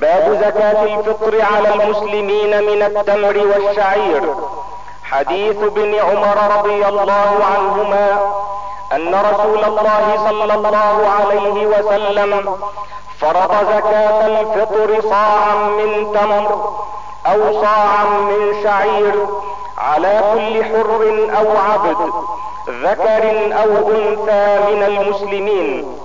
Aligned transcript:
باب 0.00 0.38
زكاة 0.44 0.82
الفطر 0.84 1.42
على 1.42 1.74
المسلمين 1.74 2.62
من 2.64 2.82
التمر 2.82 3.36
والشعير. 3.46 4.34
حديث 5.02 5.56
ابن 5.62 5.94
عمر 5.94 6.58
رضي 6.58 6.88
الله 6.88 7.30
عنهما 7.54 8.32
أن 8.92 9.14
رسول 9.14 9.64
الله 9.64 10.16
صلى 10.28 10.54
الله 10.54 11.08
عليه 11.20 11.66
وسلم 11.66 12.56
فرض 13.20 13.52
زكاة 13.74 14.26
الفطر 14.26 15.10
صاعا 15.10 15.54
من 15.54 16.12
تمر 16.14 16.70
أو 17.26 17.62
صاعا 17.62 18.04
من 18.04 18.62
شعير 18.62 19.26
على 19.78 20.22
كل 20.32 20.64
حر 20.64 21.28
أو 21.38 21.56
عبد 21.56 22.12
ذكر 22.68 23.24
أو 23.62 23.70
أنثى 23.88 24.58
من 24.70 24.82
المسلمين. 24.82 26.00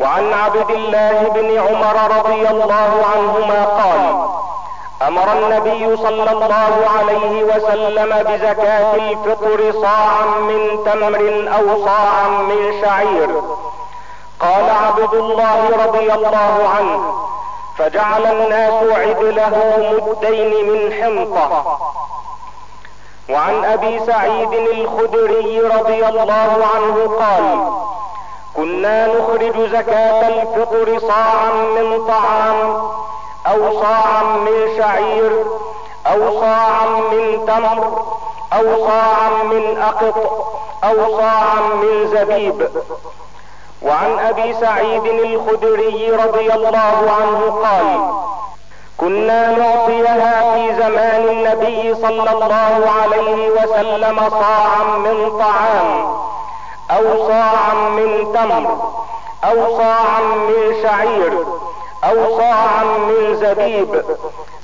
وعن 0.00 0.32
عبد 0.32 0.70
الله 0.70 1.28
بن 1.34 1.58
عمر 1.58 2.18
رضي 2.18 2.48
الله 2.48 2.90
عنهما 3.14 3.64
قال 3.64 4.28
أمر 5.08 5.32
النبي 5.32 5.96
صلى 5.96 6.30
الله 6.32 6.74
عليه 6.98 7.44
وسلم 7.44 8.22
بزكاة 8.22 8.94
الفطر 8.94 9.72
صاعا 9.82 10.24
من 10.24 10.84
تمر 10.84 11.48
أو 11.56 11.84
صاعا 11.84 12.28
من 12.28 12.80
شعير. 12.82 13.42
قال 14.40 14.70
عبد 14.70 15.14
الله 15.14 15.86
رضي 15.86 16.12
الله 16.12 16.68
عنه 16.76 17.14
فجعل 17.78 18.26
الناس 18.26 18.82
عدله 18.90 19.54
مدين 20.06 20.70
من 20.70 20.92
حنطة. 20.92 21.78
وعن 23.30 23.64
أبي 23.64 24.00
سعيد 24.06 24.52
الخدري 24.52 25.60
رضي 25.60 26.06
الله 26.06 26.66
عنه 26.74 27.16
قال 27.18 27.72
كنا 28.58 29.06
نخرج 29.06 29.70
زكاة 29.70 30.28
الفطر 30.28 30.98
صاعا 31.08 31.50
من 31.52 32.06
طعام 32.06 32.90
أو 33.46 33.80
صاعا 33.80 34.22
من 34.22 34.76
شعير 34.78 35.44
أو 36.06 36.40
صاعا 36.40 36.86
من 36.86 37.44
تمر 37.46 38.02
أو 38.52 38.86
صاعا 38.86 39.42
من 39.42 39.82
أقط 39.82 40.16
أو 40.84 41.16
صاعا 41.16 41.60
من 41.60 42.08
زبيب. 42.08 42.68
وعن 43.82 44.18
أبي 44.18 44.54
سعيد 44.54 45.04
الخدري 45.04 46.10
رضي 46.10 46.52
الله 46.52 47.10
عنه 47.20 47.60
قال 47.64 48.10
كنا 48.98 49.58
نعطيها 49.58 50.54
في 50.54 50.74
زمان 50.74 51.28
النبي 51.28 51.94
صلى 51.94 52.30
الله 52.30 52.90
عليه 53.02 53.50
وسلم 53.50 54.30
صاعا 54.30 54.98
من 54.98 55.38
طعام. 55.38 56.17
أو 56.90 57.28
صاعا 57.28 57.74
من 57.74 58.32
تمر 58.34 58.92
أو 59.44 59.78
صاعا 59.78 60.20
من 60.20 60.82
شعير 60.82 61.44
أو 62.04 62.38
صاعا 62.38 62.84
من 62.84 63.36
زبيب. 63.36 64.04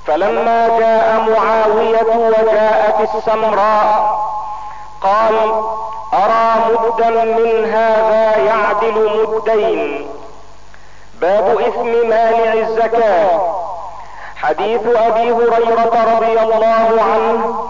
فلما 0.07 0.69
جاء 0.79 1.21
معاوية 1.31 2.29
وجاءت 2.29 3.15
السمراء 3.15 4.19
قال 5.01 5.35
أرى 6.13 6.77
مدا 6.85 7.25
من 7.25 7.65
هذا 7.65 8.37
يعدل 8.37 9.29
مدين. 9.29 10.09
باب 11.21 11.59
إثم 11.61 12.09
مانع 12.09 12.53
الزكاة. 12.53 13.41
حديث 14.37 14.81
أبي 14.87 15.33
هريرة 15.33 16.17
رضي 16.17 16.41
الله 16.41 17.03
عنه 17.13 17.69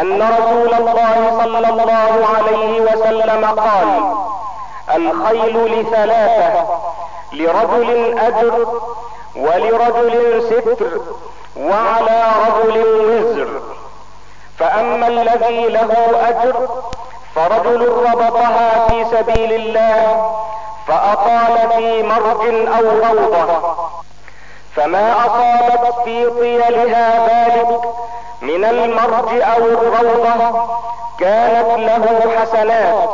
أن 0.00 0.22
رسول 0.22 0.74
الله 0.74 1.40
صلى 1.42 1.68
الله 1.68 2.26
عليه 2.36 2.80
وسلم 2.80 3.44
قال 3.44 4.14
الخيل 4.94 5.80
لثلاثة 5.80 6.64
لرجل 7.32 8.18
أجر 8.18 8.66
ولرجل 9.36 10.42
ستر 10.42 11.00
وعلى 11.56 12.22
رجل 12.46 12.78
وزر. 13.10 13.60
فأما 14.58 15.06
الذي 15.06 15.68
له 15.68 16.10
أجر 16.28 16.68
فرجل 17.34 17.88
ربطها 17.88 18.88
في 18.88 19.04
سبيل 19.04 19.52
الله 19.52 20.32
فأطال 20.88 21.68
في 21.76 22.02
مرج 22.02 22.68
أو 22.68 22.84
روضة. 22.84 23.74
فما 24.76 25.12
اصابت 25.26 25.94
في 26.04 26.30
طيلها 26.30 27.28
ذلك 27.28 27.80
من 28.42 28.64
المرج 28.64 29.42
أو 29.42 29.64
الروضة 29.64 30.68
كانت 31.18 31.78
له 31.78 32.20
حسنات 32.40 33.08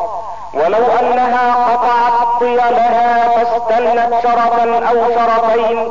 ولو 0.54 0.84
أنها 1.00 1.54
قطعت 1.54 2.40
طيلها 2.40 3.28
فاستنت 3.28 4.14
شرفا 4.22 4.88
أو 4.88 4.96
شرفين 5.14 5.90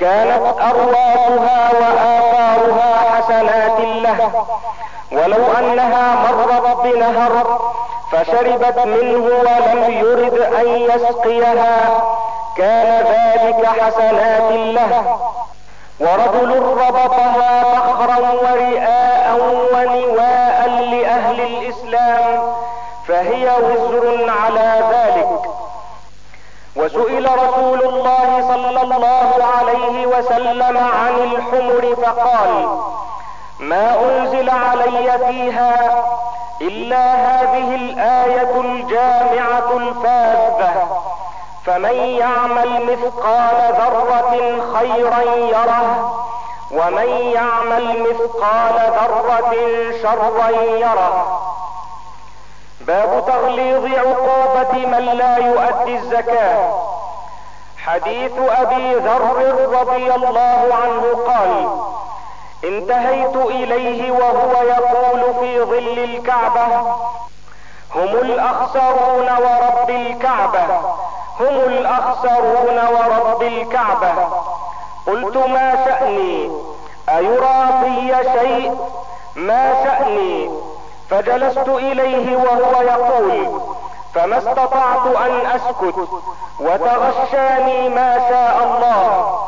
كانت 0.00 0.42
أرواحها 0.60 1.70
وآثارها 1.80 2.94
حسنات 3.16 3.80
له. 3.80 4.46
ولو 5.12 5.52
أنها 5.58 6.14
مرت 6.14 6.76
بنهر 6.84 7.60
فشربت 8.12 8.78
منه 8.78 9.24
ولم 9.24 9.84
يرد 9.90 10.38
أن 10.40 10.66
يسقيها 10.66 12.02
كان 12.56 13.04
ذلك 13.06 13.66
حسنات 13.66 14.52
له. 14.52 15.18
ورجل 16.00 16.62
ربطها 16.62 17.62
فخرا 17.62 18.18
ورئاء 18.32 19.40
ونواء 19.72 20.68
لأهل 20.68 21.40
الإسلام 21.40 22.52
فهي 23.08 23.56
وزر 23.56 24.30
على 24.30 24.82
ذلك. 24.92 25.40
وسئل 26.76 27.28
رسول 27.44 27.82
الله 27.82 28.40
صلى 28.48 28.82
الله 28.82 29.44
عليه 29.58 30.06
وسلم 30.06 30.76
عن 30.78 31.14
الحمر 31.22 31.96
فقال 32.02 32.78
ما 33.60 33.96
أنزل 34.00 34.50
علي 34.50 35.18
فيها 35.26 36.04
إلا 36.60 37.14
هذه 37.14 37.74
الآية 37.74 38.60
الجامعة 38.60 39.76
الفاذة. 39.76 40.97
فمن 41.68 41.94
يعمل 41.94 42.82
مثقال 42.86 43.72
ذرة 43.72 44.32
خيرا 44.74 45.22
يره 45.22 46.14
ومن 46.70 47.08
يعمل 47.08 48.02
مثقال 48.02 48.74
ذرة 48.74 49.52
شرا 50.02 50.48
يره. 50.76 51.40
باب 52.80 53.24
تغليظ 53.26 53.84
عقوبة 53.84 54.86
من 54.86 55.04
لا 55.04 55.36
يؤدي 55.36 55.96
الزكاة. 55.96 56.88
حديث 57.78 58.32
أبي 58.38 58.94
ذر 58.94 59.54
رضي 59.80 60.14
الله 60.14 60.68
عنه 60.82 61.02
قال 61.26 61.68
انتهيت 62.64 63.36
إليه 63.36 64.10
وهو 64.10 64.62
يقول 64.62 65.34
في 65.40 65.60
ظل 65.62 65.98
الكعبة 66.04 66.66
هم 67.94 68.16
الأخسرون 68.16 69.28
ورب 69.30 69.90
الكعبة. 69.90 70.68
هم 71.40 71.56
الأخسرون 71.56 72.78
ورب 72.78 73.42
الكعبة. 73.42 74.14
قلت 75.06 75.36
ما 75.36 75.84
شأني؟ 75.84 76.50
أيرى 77.08 77.68
في 77.82 78.16
شيء؟ 78.38 78.78
ما 79.36 79.84
شأني؟ 79.84 80.50
فجلست 81.10 81.68
إليه 81.68 82.36
وهو 82.36 82.82
يقول 82.82 83.60
فما 84.14 84.38
استطعت 84.38 85.06
أن 85.06 85.46
أسكت 85.46 86.08
وتغشاني 86.60 87.88
ما 87.88 88.14
شاء 88.28 88.56
الله. 88.64 89.38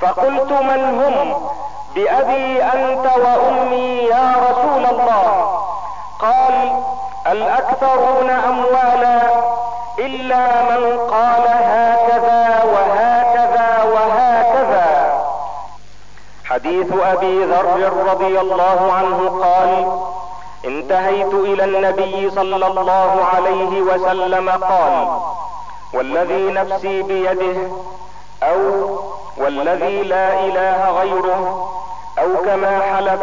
فقلت 0.00 0.52
من 0.52 1.02
هم؟ 1.02 1.48
بأبي 1.94 2.62
أنت 2.62 3.06
وأمي 3.16 3.98
يا 3.98 4.34
رسول 4.50 4.86
الله. 4.86 5.60
قال 6.18 6.82
الأكثرون 7.26 8.30
أموالا. 8.30 9.20
إلا 9.98 10.62
من 10.62 10.98
قال 10.98 11.44
هكذا 11.46 12.64
وهكذا 12.64 13.84
وهكذا. 13.94 15.14
حديث 16.44 16.92
أبي 16.92 17.44
ذر 17.44 17.92
رضي 18.10 18.40
الله 18.40 18.92
عنه 18.92 19.44
قال 19.44 19.98
انتهيت 20.64 21.34
إلى 21.34 21.64
النبي 21.64 22.30
صلى 22.30 22.66
الله 22.66 23.24
عليه 23.34 23.80
وسلم 23.82 24.50
قال 24.50 25.06
والذي 25.94 26.52
نفسي 26.52 27.02
بيده 27.02 27.56
أو 28.42 28.60
والذي 29.36 30.02
لا 30.02 30.40
إله 30.40 30.90
غيره 30.90 31.70
أو 32.18 32.36
كما 32.44 32.80
حلف 32.80 33.20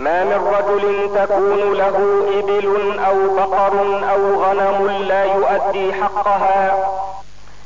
ما 0.00 0.24
من 0.24 0.54
رجل 0.56 1.10
تكون 1.14 1.72
له 1.72 1.96
إبل 2.38 2.98
أو 2.98 3.36
بقر 3.36 3.74
أو 4.10 4.42
غنم 4.42 4.88
لا 5.08 5.24
يؤدي 5.24 5.92
حقها 5.92 6.88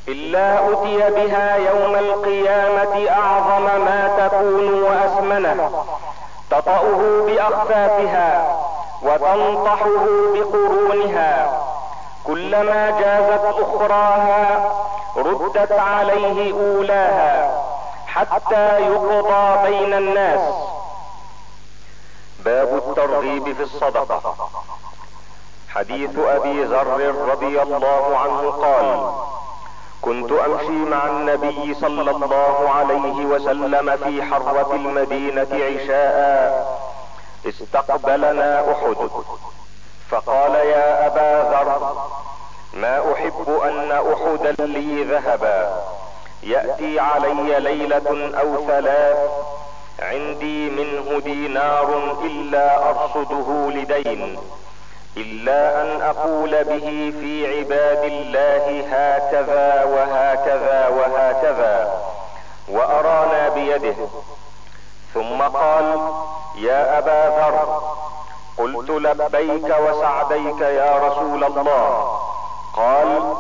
إلا 0.09 0.59
أتي 0.59 1.11
بها 1.11 1.57
يوم 1.57 1.95
القيامة 1.95 3.11
أعظم 3.11 3.65
ما 3.65 4.11
تكون 4.19 4.83
واسمنه 4.83 5.85
تطأه 6.51 7.23
بأخفافها 7.27 8.57
وتنطحه 9.03 10.07
بقرونها. 10.35 11.61
كلما 12.27 12.91
جازت 12.91 13.45
أخراها 13.61 14.73
رد 15.17 15.43
ردت 15.57 15.73
عليه 15.73 16.53
أولاها 16.53 17.51
حتى 18.07 18.81
يقضى 18.81 19.69
بين 19.69 19.95
الناس. 19.95 20.74
باب 22.45 22.77
الترغيب 22.89 23.53
في 23.57 23.63
الصدقة. 23.63 24.49
حديث 25.69 26.19
أبي 26.19 26.65
ذر 26.65 27.15
رضي 27.29 27.63
الله 27.63 28.19
عنه 28.19 28.51
قال 28.51 29.13
كنت 30.03 30.33
أمشي 30.33 30.91
مع 30.91 31.07
النبي 31.07 31.75
صلى 31.75 32.11
الله 32.11 32.71
عليه 32.71 33.25
وسلم 33.27 33.97
في 33.97 34.23
حرة 34.23 34.75
المدينة 34.75 35.49
عشاء 35.53 36.79
استقبلنا 37.47 38.73
أحد. 38.73 38.97
فقال 40.11 40.55
يا 40.55 41.07
أبا 41.07 41.51
ذر 41.51 41.97
ما 42.75 43.13
أحب 43.13 43.61
أن 43.65 43.93
احدا 43.93 44.65
لي 44.65 45.05
ذهبا 45.05 45.85
يأتي 46.43 47.01
علي 47.01 47.61
ليلة 47.61 48.39
أو 48.41 48.67
ثلاث 48.67 49.17
عندي 50.03 50.71
منه 50.71 51.21
دينار 51.21 52.17
إلا 52.25 52.91
أرصده 52.91 53.71
لدين 53.71 54.39
إلا 55.17 55.83
أن 55.83 56.03
أقول 56.03 56.65
به 56.65 57.13
في 57.21 57.59
عباد 57.59 58.05
الله 58.05 58.85
هكذا 58.91 59.85
وهكذا 59.85 60.89
وهكذا 60.89 61.93
وأرانا 62.69 63.49
بيده. 63.49 63.95
ثم 65.15 65.43
قال 65.43 66.01
يا 66.59 66.99
أبا 66.99 67.29
ذر 67.39 67.83
قلت 68.59 68.91
لبيك 68.91 69.77
وسعديك 69.81 70.61
يا 70.61 70.99
رسول 70.99 71.45
الله. 71.45 72.19
قال 72.75 73.35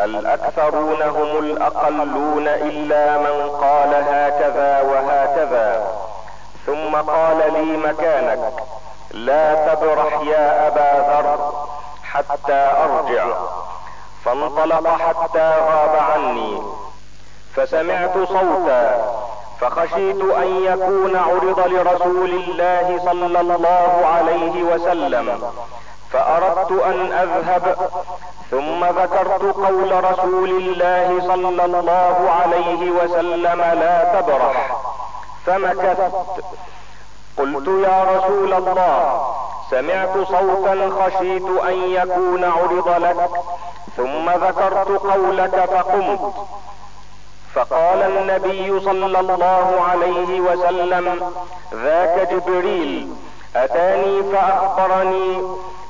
الأكثرون 0.00 1.02
هم 1.02 1.38
الأقلون 1.38 2.48
إلا 2.48 3.18
من 3.18 3.50
قال 3.50 3.94
هكذا 3.94 4.82
وهكذا. 4.82 5.97
ثم 6.68 6.96
قال 6.96 7.52
لي 7.52 7.76
مكانك 7.76 8.52
لا 9.10 9.54
تبرح 9.54 10.20
يا 10.22 10.68
أبا 10.68 10.90
ذر 11.08 11.52
حتى 12.02 12.70
أرجع. 12.84 13.26
فانطلق 14.24 14.88
حتى 14.88 15.48
غاب 15.68 15.96
عني. 16.10 16.62
فسمعت 17.56 18.14
صوتا 18.28 18.82
فخشيت 19.60 20.20
أن 20.20 20.64
يكون 20.64 21.16
عرض 21.16 21.60
لرسول 21.66 22.30
الله 22.30 23.00
صلى 23.04 23.40
الله 23.40 24.06
عليه 24.06 24.62
وسلم. 24.62 25.52
فأردت 26.12 26.72
أن 26.72 27.12
أذهب 27.12 27.90
ثم 28.50 28.84
ذكرت 28.84 29.42
قول 29.56 30.04
رسول 30.04 30.50
الله 30.50 31.20
صلى 31.20 31.64
الله 31.64 32.30
عليه 32.40 32.90
وسلم 32.90 33.60
لا 33.82 34.20
تبرح. 34.20 34.76
فمكثت 35.48 36.12
قلت 37.38 37.68
يا 37.68 38.04
رسول 38.04 38.54
الله 38.54 39.20
سمعت 39.70 40.14
صوتا 40.28 40.90
خشيت 41.00 41.48
أن 41.68 41.74
يكون 41.90 42.44
عرض 42.44 42.88
لك 42.88 43.30
ثم 43.96 44.30
ذكرت 44.30 44.88
قولك 44.88 45.64
فقمت. 45.64 46.34
فقال 47.54 48.02
النبي 48.02 48.80
صلى 48.80 49.20
الله 49.20 49.80
عليه 49.90 50.40
وسلم 50.40 51.32
ذاك 51.74 52.28
جبريل 52.32 53.12
أتاني 53.56 54.22
فأخبرني 54.22 55.42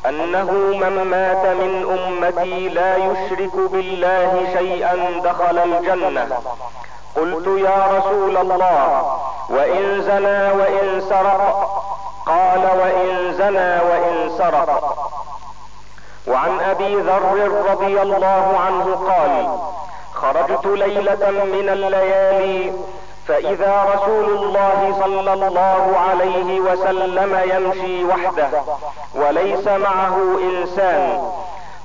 أنه 0.08 0.50
من 0.52 1.02
مات 1.10 1.46
من 1.46 1.72
أمتي 1.98 2.68
لا 2.68 2.96
يشرك 2.96 3.54
بالله 3.56 4.54
شيئا 4.58 5.20
دخل 5.24 5.58
الجنة. 5.58 6.38
قلت 7.16 7.46
يا 7.46 7.98
رسول 7.98 8.36
الله 8.36 9.20
وإن 9.50 10.02
زنى 10.02 10.50
وإن 10.60 11.02
سرق. 11.08 11.82
قال 12.26 12.58
وإن 12.80 13.34
زنى 13.38 13.80
وإن 13.90 14.30
سرق. 14.38 14.98
وعن 16.28 16.60
أبي 16.60 16.94
ذر 16.94 17.52
رضي 17.70 18.02
الله 18.02 18.58
عنه 18.66 18.94
قال 19.08 19.58
خرجت 20.14 20.66
ليلة 20.66 21.30
من 21.30 21.68
الليالي 21.68 22.72
فإذا 23.28 23.86
رسول 23.94 24.24
الله 24.24 24.96
صلى 25.00 25.32
الله 25.32 25.96
عليه 26.10 26.60
وسلم 26.60 27.40
يمشي 27.52 28.04
وحده 28.04 28.48
وليس 29.14 29.66
معه 29.68 30.16
إنسان 30.42 31.30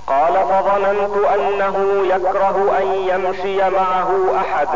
قال 0.07 0.33
فظننت 0.33 1.25
أنه 1.33 2.03
يكره 2.15 2.77
أن 2.77 2.87
يمشي 2.93 3.69
معه 3.69 4.11
أحد. 4.35 4.67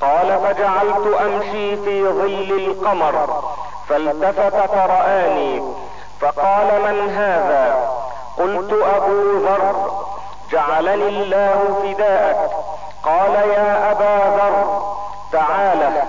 قال 0.00 0.40
فجعلت 0.44 1.20
أمشي 1.20 1.76
في 1.76 2.08
ظل 2.08 2.52
القمر 2.66 3.42
فالتفت 3.88 4.70
فرآني 4.70 5.62
فقال 6.20 6.82
من 6.82 7.10
هذا؟ 7.10 7.90
قلت 8.38 8.72
أبو 8.72 9.38
ذر 9.38 9.90
جعلني 10.52 11.08
الله 11.08 11.82
فداءك. 11.82 12.50
قال 13.04 13.34
يا 13.34 13.90
أبا 13.92 14.36
ذر 14.36 14.82
تعالى 15.32 16.02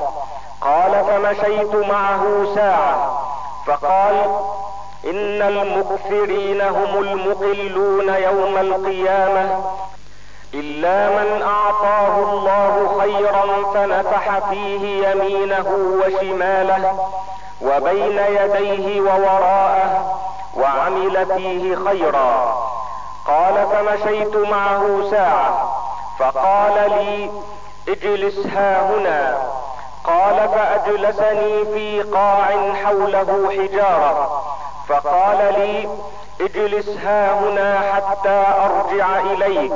قال 0.61 1.05
فمشيت 1.05 1.75
معه 1.75 2.55
ساعة. 2.55 3.21
فقال 3.67 4.15
إن 5.05 5.41
المكثرين 5.41 6.61
هم 6.61 6.99
المقلون 6.99 8.09
يوم 8.09 8.57
القيامة 8.57 9.63
إلا 10.53 11.09
من 11.09 11.41
أعطاه 11.41 12.17
الله 12.17 12.99
خيرا 13.01 13.73
فنفح 13.73 14.39
فيه 14.49 15.07
يمينه 15.07 15.99
وشماله 16.05 17.09
وبين 17.61 18.17
يديه 18.17 19.01
ووراءه 19.01 20.19
وعمل 20.57 21.25
فيه 21.25 21.75
خيرا. 21.75 22.57
قال 23.27 23.67
فمشيت 23.71 24.35
معه 24.35 25.07
ساعة 25.11 25.73
فقال 26.19 26.91
لي 26.91 27.29
اجلس 27.87 28.47
ها 28.47 28.81
هنا. 28.81 29.37
قال 30.03 30.49
فأجلسني 30.49 31.65
في 31.65 32.01
قاع 32.01 32.73
حوله 32.83 33.49
حجارة. 33.51 34.43
فقال 34.89 35.37
لي 35.37 35.89
اجلس 36.41 36.89
ها 36.89 37.33
هنا 37.33 37.79
حتى 37.93 38.43
أرجع 38.65 39.19
إليك. 39.19 39.73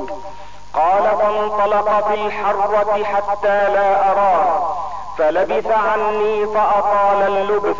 قال 0.75 1.03
فانطلق 1.03 2.07
في 2.07 2.13
الحرة 2.13 3.03
حتى 3.03 3.69
لا 3.69 4.11
أراه 4.11 4.75
فلبث 5.17 5.67
عني 5.67 6.45
فأطال 6.45 7.21
اللبث 7.27 7.77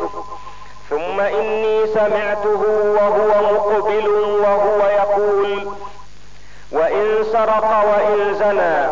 ثم 0.90 1.20
إني 1.20 1.88
سمعته 1.88 2.62
وهو 2.98 3.54
مقبل 3.54 4.08
وهو 4.44 4.80
يقول 4.88 5.72
وإن 6.72 7.24
سرق 7.32 7.84
وإن 7.86 8.34
زنى. 8.34 8.88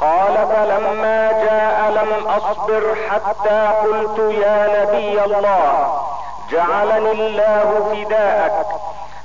قال 0.00 0.34
فلما 0.34 1.32
جاء 1.32 1.90
لم 1.90 2.28
أصبر 2.28 2.94
حتى 3.10 3.68
قلت 3.82 4.18
يا 4.18 4.82
نبي 4.82 5.24
الله 5.24 6.02
جعلني 6.50 7.10
الله 7.12 7.68
فداءك. 7.90 8.66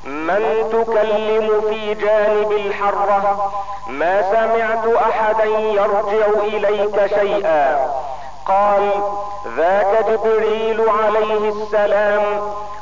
من 0.06 0.70
تكلم 0.72 1.62
في 1.70 1.94
جانب 1.94 2.52
الحرة؟ 2.52 3.52
ما 3.88 4.22
سمعت 4.22 4.96
أحدا 4.96 5.46
يرجع 5.46 6.28
إليك 6.44 7.06
شيئا؟ 7.06 7.92
قال 8.46 8.92
ذاك 9.58 10.06
جبريل 10.10 10.90
عليه 10.90 11.50
السلام 11.50 12.24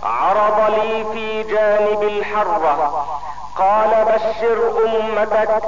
عرض 0.03 0.71
لي 0.71 1.05
في 1.13 1.43
جانب 1.43 2.03
الحرة. 2.03 3.05
قال 3.57 3.89
بشر 4.05 4.85
أمتك 4.85 5.63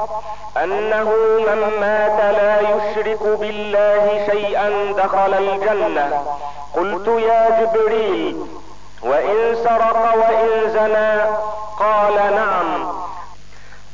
أنه 0.63 1.09
من 1.47 1.79
مات 1.79 2.35
لا 2.35 2.59
يشرك 2.59 3.23
بالله 3.39 4.25
شيئا 4.31 4.93
دخل 4.97 5.33
الجنة. 5.33 6.25
قلت 6.75 7.07
يا 7.07 7.61
جبريل 7.61 8.58
وإن 9.03 9.55
سرق 9.63 10.15
وإن 10.15 10.69
زنى 10.69 11.21
قال 11.79 12.15
نعم. 12.35 12.91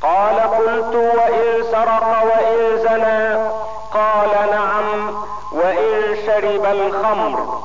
قال 0.02 0.40
قلت 0.40 0.94
وإن 0.94 1.64
سرق 1.72 2.22
وإن 2.22 2.78
زنى 2.78 3.50
قال 3.94 4.50
نعم. 4.50 5.14
وإن 5.52 6.16
شرب 6.26 6.64
الخمر. 6.64 7.62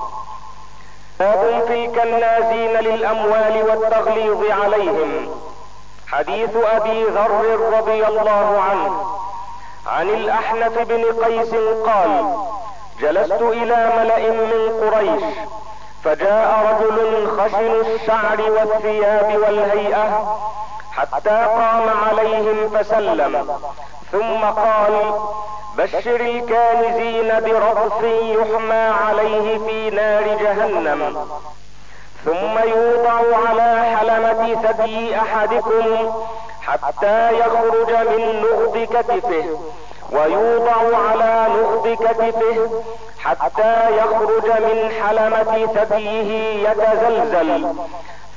باب 1.20 1.64
في 1.68 1.86
الكنازين 1.86 2.78
للأموال 2.78 3.64
والتغليظ 3.70 4.52
عليهم. 4.52 5.30
حديث 6.08 6.56
أبي 6.56 7.04
ذر 7.04 7.60
رضي 7.74 8.08
الله 8.08 8.62
عنه. 8.70 9.06
عن 9.88 10.10
الأحنف 10.10 10.80
بن 10.80 11.04
قيس 11.24 11.54
قال 11.86 12.36
جلست 13.00 13.42
إلى 13.42 13.92
ملأ 13.98 14.32
من 14.32 14.80
قريش. 14.82 15.24
فجاء 16.04 16.78
رجل 16.82 17.28
خشن 17.28 17.72
الشعر 17.72 18.52
والثياب 18.52 19.38
والهيئة 19.42 20.38
حتى 20.92 21.30
قام 21.30 21.90
عليهم 22.08 22.70
فسلم. 22.70 23.60
ثم 24.12 24.46
قال 24.46 25.14
بشر 25.78 26.22
الكانزين 26.22 27.40
برغف 27.40 28.04
يحمى 28.04 28.92
عليه 29.06 29.58
في 29.58 29.90
نار 29.90 30.24
جهنم. 30.24 31.28
ثم 32.26 32.70
يوضع 32.70 33.38
على 33.48 33.96
حلمة 33.98 34.62
ثدي 34.62 35.18
أحدكم 35.18 36.14
حتى 36.62 37.40
يخرج 37.40 38.08
من 38.08 38.42
نغض 38.42 38.88
كتفه 38.94 39.60
ويوضع 40.12 40.98
على 41.10 41.48
نغض 41.56 41.88
كتفه 41.88 42.70
حتى 43.24 43.98
يخرج 43.98 44.46
من 44.46 44.92
حلمة 45.02 45.68
ثديه 45.76 46.70
يتزلزل. 46.70 47.76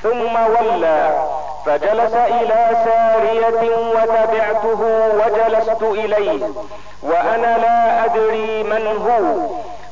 ثم 0.03 0.37
ولى 0.37 1.27
فجلس 1.67 2.15
إلى 2.15 2.77
سارية 2.85 3.77
وتبعته 3.77 4.81
وجلست 5.21 5.83
إليه 5.83 6.47
وأنا 7.03 7.59
لا 7.59 8.05
أدري 8.05 8.63
من 8.63 8.87
هو. 8.87 9.47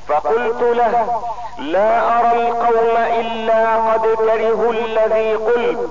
فقلت 0.08 0.62
له 0.62 1.22
لا 1.58 2.18
أرى 2.18 2.32
القوم 2.42 2.96
إلا 3.20 3.76
قد 3.76 4.06
كرهوا 4.16 4.72
الذي 4.72 5.34
قلت. 5.34 5.90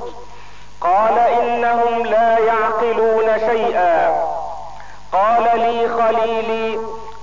قال 0.81 1.19
إنهم 1.19 2.05
لا 2.05 2.37
يعقلون 2.37 3.39
شيئا. 3.49 4.25
قال 5.13 5.59
لي 5.59 5.89
خليلي 5.89 6.79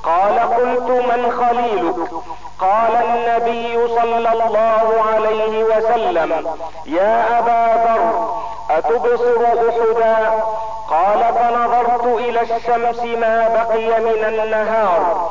قال 0.08 0.38
قلت 0.38 0.90
من 0.90 1.32
خليلك؟ 1.40 2.10
قال 2.60 2.96
النبي 2.96 3.88
صلى 3.88 4.32
الله 4.32 5.02
عليه 5.14 5.64
وسلم 5.64 6.46
يا 6.86 7.38
أبا 7.38 7.82
ذر 7.84 8.28
أتبصر 8.70 9.44
أحدا؟ 9.68 10.30
قال 10.90 11.34
فنظرت 11.34 12.04
إلى 12.04 12.40
الشمس 12.40 13.00
ما 13.04 13.48
بقي 13.48 14.00
من 14.00 14.24
النهار 14.24 15.30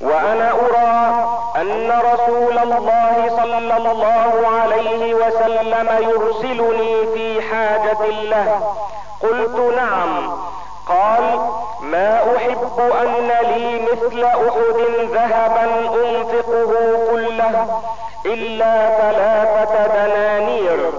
وأنا 0.00 0.50
أرى 0.50 1.26
أن 1.60 2.00
رسول 2.12 2.58
الله 2.58 3.30
صلى 3.36 3.76
الله 3.76 4.48
عليه 4.62 5.14
وسلم 5.14 5.88
يرسلني 6.10 7.06
في 7.14 7.42
حاجة 7.42 8.06
له. 8.06 8.74
قلت 9.22 9.74
نعم. 9.76 10.38
قال 10.88 11.40
ما 11.80 12.36
أحب 12.36 12.80
أن 13.02 13.30
لي 13.42 13.80
مثل 13.80 14.24
أحد 14.24 14.78
ذهبا 15.12 15.64
أنفقه 15.88 16.72
كله 17.10 17.80
إلا 18.26 18.88
ثلاثة 18.88 19.86
دنانير. 19.86 20.92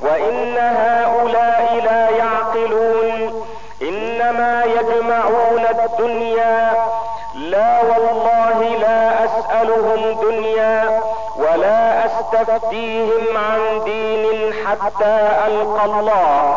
وإن 0.00 0.58
هؤلاء 0.58 1.80
لا 1.84 2.10
يعقلون. 2.10 3.44
إنما 3.82 4.64
يجمعون 4.64 5.66
الدنيا. 5.70 6.72
لا 7.34 7.80
والله 7.82 8.76
لا 8.80 9.24
أسألهم 9.24 10.20
دنيا 10.22 11.00
ولا 11.36 12.06
أستفتيهم 12.06 13.36
عن 13.36 13.84
دين 13.84 14.52
حتى 14.66 15.28
ألقى 15.46 15.84
الله. 15.84 16.47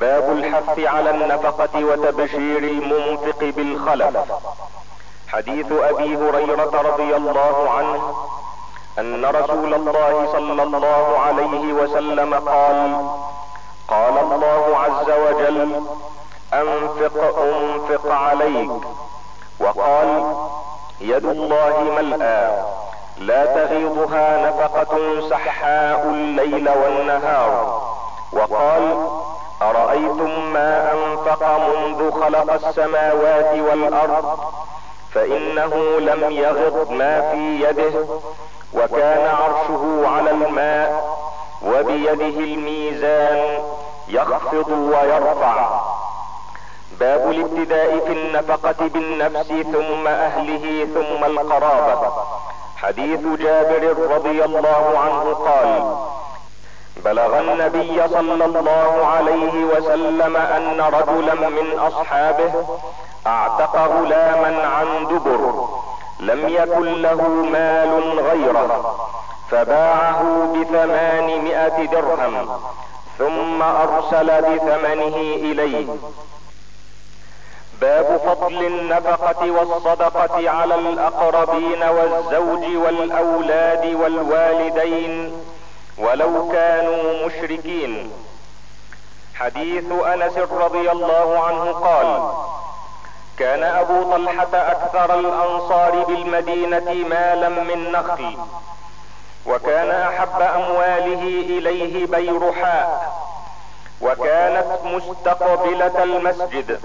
باب 0.00 0.32
الحث 0.32 0.78
على 0.78 1.10
النفقة 1.10 1.84
وتبشير 1.84 2.58
المنفق 2.58 3.40
بالخلف. 3.40 4.16
حديث 5.28 5.72
أبي 5.72 6.16
هريرة 6.16 6.82
رضي 6.90 7.16
الله 7.16 7.70
عنه 7.70 8.14
أن 8.98 9.24
رسول 9.24 9.74
الله 9.74 10.28
صلى 10.32 10.62
الله 10.62 11.18
عليه 11.18 11.72
وسلم 11.72 12.34
قال 12.34 13.10
قال 13.88 14.18
الله 14.18 14.76
عز 14.76 15.10
وجل 15.10 15.82
أنفق 16.54 17.38
أنفق 17.42 18.12
عليك. 18.12 18.70
وقال 19.60 20.34
يد 21.00 21.24
الله 21.24 21.80
ملأى 21.96 22.62
لا 23.18 23.46
تغيضها 23.46 24.50
نفقة 24.50 25.20
سحاء 25.30 26.02
الليل 26.04 26.70
والنهار. 26.70 27.82
وقال 28.32 29.10
أرأيتم 29.62 30.52
ما 30.52 30.92
أنفق 30.92 31.58
منذ 31.58 32.10
خلق 32.10 32.52
السماوات 32.52 33.58
والأرض 33.58 34.38
فإنه 35.14 36.00
لم 36.00 36.30
يغض 36.30 36.90
ما 36.90 37.30
في 37.30 37.60
يده 37.68 38.04
وكان 38.74 39.26
عرشه 39.26 40.08
على 40.08 40.30
الماء 40.30 41.18
وبيده 41.62 42.38
الميزان 42.44 43.58
يخفض 44.08 44.68
ويرفع. 44.70 45.80
باب 47.00 47.30
الابتداء 47.30 47.98
في 48.06 48.12
النفقة 48.12 48.88
بالنفس 48.88 49.48
ثم 49.48 50.06
أهله 50.06 50.88
ثم 50.94 51.24
القرابة. 51.24 52.12
حديث 52.76 53.20
جابر 53.20 53.96
رضي 54.14 54.44
الله 54.44 54.98
عنه 54.98 55.34
قال 55.34 55.96
بلغ 57.04 57.38
النبي 57.40 58.08
صلى 58.08 58.44
الله 58.44 59.06
عليه 59.06 59.64
وسلم 59.64 60.36
أن 60.36 60.80
رجلا 60.80 61.34
من 61.48 61.78
أصحابه 61.78 62.52
أعتق 63.26 63.76
غلاما 63.76 64.66
عن 64.66 65.06
دبر 65.06 65.68
لم 66.20 66.48
يكن 66.48 67.02
له 67.02 67.22
مال 67.52 68.20
غيره 68.20 68.96
فباعه 69.50 70.52
بثمانمائة 70.54 71.84
درهم 71.86 72.48
ثم 73.18 73.62
أرسل 73.62 74.42
بثمنه 74.42 75.16
إليه. 75.16 75.86
باب 77.80 78.20
فضل 78.26 78.66
النفقة 78.66 79.50
والصدقة 79.50 80.50
على 80.50 80.74
الأقربين 80.74 81.82
والزوج 81.82 82.76
والأولاد 82.76 83.94
والوالدين. 83.94 85.32
ولو 85.98 86.48
كانوا 86.52 87.26
مشركين. 87.26 88.12
حديث 89.34 89.84
أنس 89.92 90.38
رضي 90.38 90.90
الله 90.90 91.38
عنه 91.44 91.72
قال 91.72 92.32
كان 93.38 93.62
أبو 93.62 94.02
طلحة 94.02 94.54
أكثر 94.54 95.20
الأنصار 95.20 96.04
بالمدينة 96.04 97.08
مالا 97.08 97.48
من 97.48 97.92
نخل 97.92 98.36
وكان 99.46 99.90
أحب 99.90 100.40
أمواله 100.40 101.22
إليه 101.22 102.06
بيرحاء 102.06 103.12
وكانت 104.00 104.78
مستقبلة 104.84 106.02
المسجد. 106.02 106.80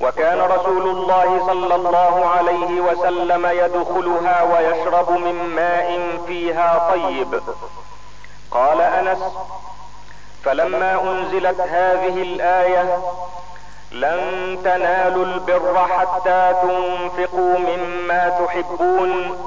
وكان 0.00 0.40
رسول 0.40 0.90
الله 0.90 1.46
صلى 1.46 1.74
الله 1.74 2.26
عليه 2.26 2.80
وسلم 2.80 3.46
يدخلها 3.46 4.42
ويشرب 4.42 5.10
من 5.10 5.34
ماء 5.56 6.18
فيها 6.26 6.88
طيب. 6.90 7.40
قال 8.50 8.80
أنس 8.80 9.18
فلما 10.44 11.00
أنزلت 11.02 11.60
هذه 11.60 12.22
الآية 12.22 12.98
لن 13.92 14.58
تنالوا 14.64 15.24
البر 15.24 15.86
حتى 15.88 16.54
تنفقوا 16.62 17.58
مما 17.58 18.28
تحبون. 18.28 19.38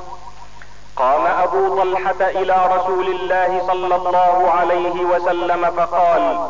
قام 0.95 1.25
أبو 1.25 1.81
طلحة 1.81 2.22
إلى 2.22 2.69
رسول 2.77 3.07
الله 3.07 3.62
صلى 3.67 3.95
الله 3.95 4.51
عليه 4.51 5.05
وسلم 5.05 5.72
فقال 5.77 6.50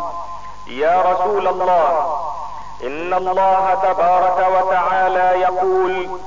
يا 0.67 1.01
رسول 1.01 1.47
الله 1.47 2.15
إن 2.83 3.13
الله 3.13 3.73
تبارك 3.83 4.47
وتعالى 4.57 5.41
يقول 5.41 6.19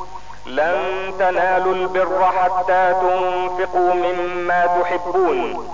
لن 0.47 1.13
تنالوا 1.19 1.75
البر 1.75 2.25
حتى 2.43 2.95
تنفقوا 3.01 3.95
مما 3.95 4.67
تحبون 4.83 5.69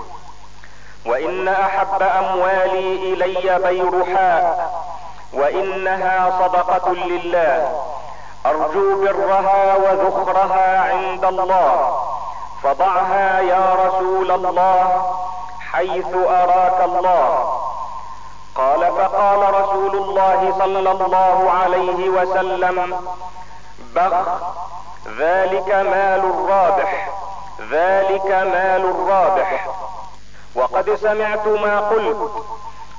وإن 1.05 1.47
أحب 1.47 2.01
أموالي 2.01 3.13
إلي 3.13 3.59
بيرحاء 3.59 4.73
وإنها 5.33 6.29
صدقة 6.41 6.93
لله 6.93 7.81
أرجو 8.45 9.01
برها 9.05 9.75
وذخرها 9.75 10.79
عند 10.93 11.25
الله 11.25 11.97
فضعها 12.63 13.39
يا 13.39 13.75
رسول 13.85 14.31
الله 14.31 15.05
حيث 15.71 16.15
أراك 16.15 16.81
الله 16.85 17.59
قال 18.55 18.79
فقال 18.91 19.53
رسول 19.61 19.95
الله 19.95 20.52
صلى 20.63 20.91
الله 20.91 21.51
عليه 21.51 22.09
وسلم. 22.09 23.07
بخ 23.95 24.13
ذلك 25.19 25.67
مال 25.67 26.23
الرابح 26.33 27.09
ذلك 27.71 28.25
مال 28.25 28.83
الرابح. 28.95 29.67
وقد 30.55 30.95
سمعت 30.95 31.47
ما 31.47 31.79
قلت 31.79 32.31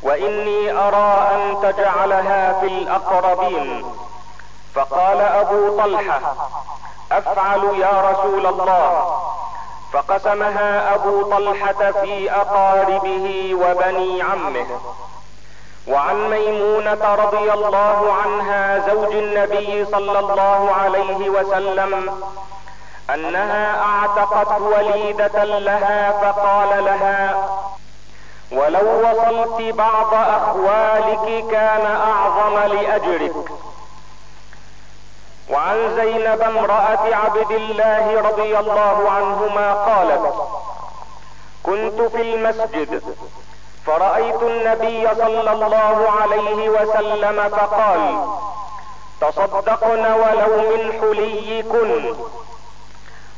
وإني 0.02 0.72
أرى 0.72 1.28
أن 1.34 1.56
تجعلها 1.62 2.60
في 2.60 2.66
الأقربين. 2.66 3.84
فقال 4.74 5.20
أبو 5.20 5.78
طلحة 5.78 6.20
أفعل 7.12 7.64
يا 7.80 8.10
رسول 8.10 8.46
الله. 8.46 9.20
فقسمها 9.92 10.94
أبو 10.94 11.22
طلحة 11.22 11.92
في 11.92 12.30
أقاربه 12.32 13.54
وبني 13.54 14.22
عمه. 14.22 14.66
وعن 15.88 16.30
ميمونة 16.30 17.14
رضي 17.14 17.52
الله 17.52 18.12
عنها 18.12 18.78
زوج 18.88 19.14
النبي 19.14 19.84
صلى 19.84 20.18
الله 20.18 20.70
عليه 20.82 21.28
وسلم 21.30 22.20
أنها 23.14 23.82
أعتقت 23.82 24.60
وليدة 24.60 25.44
لها 25.44 26.10
فقال 26.10 26.84
لها 26.84 27.48
ولو 28.52 29.00
وصلت 29.10 29.74
بعض 29.74 30.14
أخوالك 30.14 31.44
كان 31.50 31.86
أعظم 31.86 32.58
لأجرك. 32.58 33.34
وعن 35.50 35.96
زينب 35.96 36.42
امرأة 36.42 37.14
عبد 37.14 37.50
الله 37.50 38.20
رضي 38.20 38.58
الله 38.58 39.10
عنهما 39.10 39.72
قالت 39.74 40.34
كنت 41.62 42.00
في 42.00 42.22
المسجد 42.22 43.02
فرأيت 43.86 44.42
النبي 44.42 45.08
صلى 45.14 45.52
الله 45.52 46.10
عليه 46.20 46.68
وسلم 46.68 47.48
فقال 47.48 48.24
تصدقن 49.20 50.04
ولو 50.12 50.52
من 50.70 50.92
حليكن. 51.00 52.14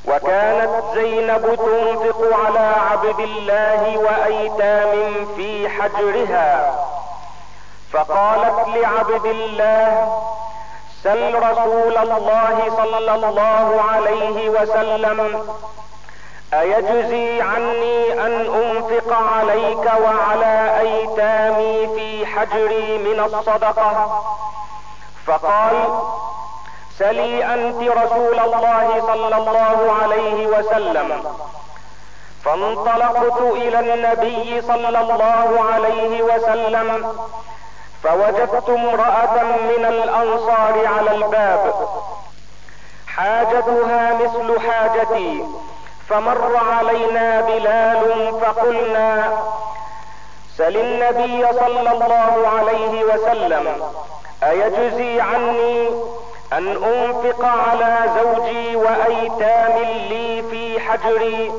وكانت 0.08 0.70
زينب 0.94 1.54
تنفق 1.54 2.20
على 2.46 2.74
عبد 2.90 3.20
الله 3.20 3.98
وأيتام 3.98 5.26
في 5.36 5.68
حجرها. 5.68 6.74
فقالت 7.92 8.68
لعبد 8.68 9.26
الله 9.26 10.20
سل 11.02 11.34
رسول 11.34 11.96
الله 11.98 12.72
صلى 12.76 13.14
الله 13.14 13.82
عليه 13.90 14.48
وسلم 14.48 15.48
أيجزي 16.60 17.40
عني 17.42 18.12
أن 18.12 18.32
أنفق 18.54 19.12
عليك 19.12 19.90
وعلى 20.04 20.80
أيتامي 20.80 21.88
في 21.94 22.26
حجري 22.26 22.98
من 22.98 23.20
الصدقة؟ 23.20 24.22
فقال 25.26 25.74
سلي 26.98 27.54
أنت 27.54 27.82
رسول 27.82 28.38
الله 28.38 29.02
صلى 29.06 29.36
الله 29.36 29.96
عليه 30.02 30.46
وسلم. 30.46 31.36
فانطلقت 32.44 33.40
إلى 33.40 33.80
النبي 33.80 34.62
صلى 34.62 34.88
الله 34.88 35.64
عليه 35.72 36.22
وسلم 36.22 37.16
فوجدت 38.02 38.68
امرأة 38.68 39.42
من 39.42 39.84
الأنصار 39.84 40.86
على 40.86 41.14
الباب. 41.14 41.88
حاجتها 43.06 44.14
مثل 44.14 44.60
حاجتي. 44.60 45.44
فمر 46.08 46.56
علينا 46.56 47.40
بلال 47.40 48.34
فقلنا 48.40 49.38
سل 50.56 50.76
النبي 50.76 51.46
صلى 51.52 51.90
الله 51.90 52.48
عليه 52.48 53.04
وسلم 53.04 53.82
أيجزي 54.42 55.20
عني 55.20 55.88
أن 56.52 56.68
أنفق 56.68 57.44
على 57.44 57.98
زوجي 58.16 58.76
وأيتام 58.76 59.78
لي 59.82 60.42
في 60.50 60.80
حجري؟ 60.80 61.52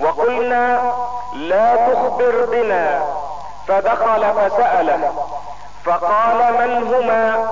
وقلنا 0.00 0.92
لا 1.34 1.76
تخبر 1.76 2.44
بنا. 2.50 3.00
فدخل 3.68 4.24
فسأله 4.34 5.12
فقال 5.84 6.52
من 6.52 6.94
هما؟ 6.94 7.50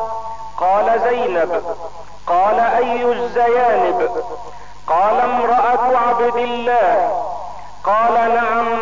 قال 0.56 1.00
زينب. 1.08 1.62
قال 2.26 2.60
أي 2.60 3.02
الزيانب؟ 3.04 4.10
قال 4.86 5.20
امرأة 5.20 5.98
عبد 6.08 6.36
الله. 6.36 7.22
قال 7.84 8.14
نعم 8.34 8.78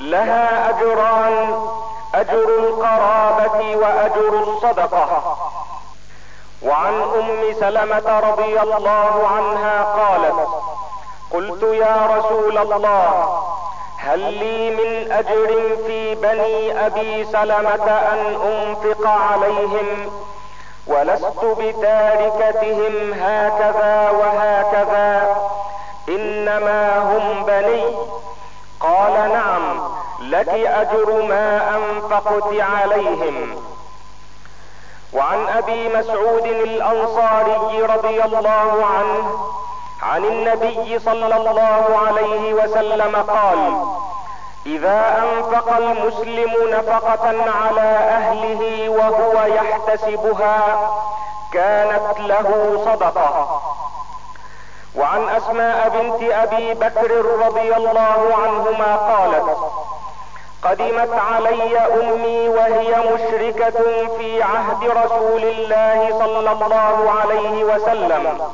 لها 0.00 0.70
أجران 0.70 1.62
أجر 2.14 2.48
القرابة 2.58 3.76
وأجر 3.76 4.42
الصدقة. 4.48 5.36
وعن 6.62 6.94
أم 7.02 7.54
سلمة 7.60 8.20
رضي 8.20 8.60
الله 8.60 9.28
عنها 9.36 9.82
قالت 9.82 10.48
قلت 11.32 11.62
يا 11.62 11.96
رسول 12.16 12.58
الله 12.58 13.38
هل 13.98 14.18
لي 14.18 14.70
من 14.70 15.12
أجر 15.12 15.76
في 15.86 16.14
بني 16.14 16.86
أبي 16.86 17.24
سلمة 17.24 17.88
أن 18.12 18.36
أنفق 18.52 19.06
عليهم؟ 19.08 20.10
ولست 20.86 21.44
بتاركتهم 21.44 23.12
هكذا 23.12 24.10
وهكذا. 24.10 25.15
إنما 26.08 26.98
هم 26.98 27.44
بني. 27.44 27.84
قال 28.80 29.12
نعم 29.12 29.80
لك 30.20 30.48
أجر 30.48 31.22
ما 31.22 31.76
أنفقت 31.76 32.60
عليهم. 32.60 33.56
وعن 35.12 35.48
أبي 35.48 35.88
مسعود 35.88 36.46
الأنصاري 36.46 37.82
رضي 37.82 38.24
الله 38.24 38.86
عنه 38.86 39.46
عن 40.02 40.24
النبي 40.24 40.98
صلى 40.98 41.36
الله 41.36 41.98
عليه 42.06 42.54
وسلم 42.54 43.16
قال 43.16 43.86
إذا 44.66 45.22
أنفق 45.22 45.76
المسلم 45.76 46.52
نفقة 46.70 47.28
على 47.50 47.90
أهله 48.18 48.88
وهو 48.88 49.46
يحتسبها 49.46 50.90
كانت 51.52 52.20
له 52.20 52.80
صدقة. 52.84 53.60
وعن 54.96 55.28
أسماء 55.28 55.88
بنت 55.88 56.32
أبي 56.32 56.74
بكر 56.74 57.10
رضي 57.46 57.76
الله 57.76 58.34
عنهما 58.42 58.96
قالت 58.96 59.58
قدمت 60.62 61.12
علي 61.30 61.78
أمي 61.78 62.48
وهي 62.48 62.96
مشركة 63.12 63.78
في 64.18 64.42
عهد 64.42 64.84
رسول 64.84 65.42
الله 65.42 66.18
صلى 66.18 66.52
الله 66.52 67.10
عليه 67.20 67.64
وسلم. 67.64 68.50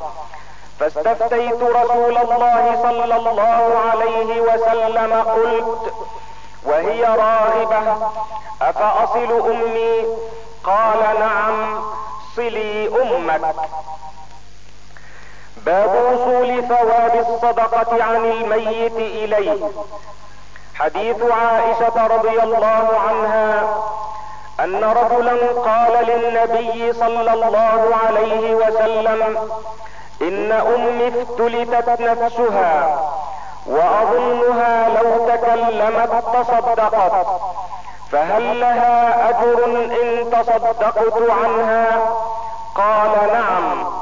فاستفتيت 0.79 1.61
رسول 1.63 2.17
الله 2.17 2.79
صلى 2.83 3.15
الله 3.15 3.79
عليه 3.91 4.41
وسلم 4.41 5.13
قلت 5.13 5.93
وهي 6.65 7.03
راغبة 7.03 7.97
أفأصل 8.61 9.49
أمي؟ 9.51 10.05
قال 10.63 11.19
نعم 11.19 11.83
صلي 12.35 12.87
أمك. 13.01 13.55
باب 15.65 15.89
وصول 15.89 16.67
ثواب 16.67 17.25
الصدقة 17.29 18.03
عن 18.03 18.25
الميت 18.25 18.95
إليه. 18.95 19.69
حديث 20.75 21.17
عائشة 21.31 22.07
رضي 22.07 22.43
الله 22.43 22.87
عنها 23.09 23.63
أن 24.59 24.83
رجلا 24.83 25.61
قال 25.61 26.05
للنبي 26.07 26.93
صلى 26.93 27.33
الله 27.33 27.95
عليه 28.07 28.55
وسلم 28.55 29.37
إن 30.21 30.51
أمي 30.51 31.07
افتلتت 31.07 32.01
نفسها 32.01 32.99
وأظنها 33.67 34.89
لو 34.89 35.27
تكلمت 35.29 36.23
تصدقت 36.33 37.27
فهل 38.11 38.59
لها 38.59 39.29
أجر 39.29 39.65
إن 39.75 40.29
تصدقت 40.31 41.29
عنها؟ 41.29 41.99
قال 42.75 43.11
نعم. 43.33 43.92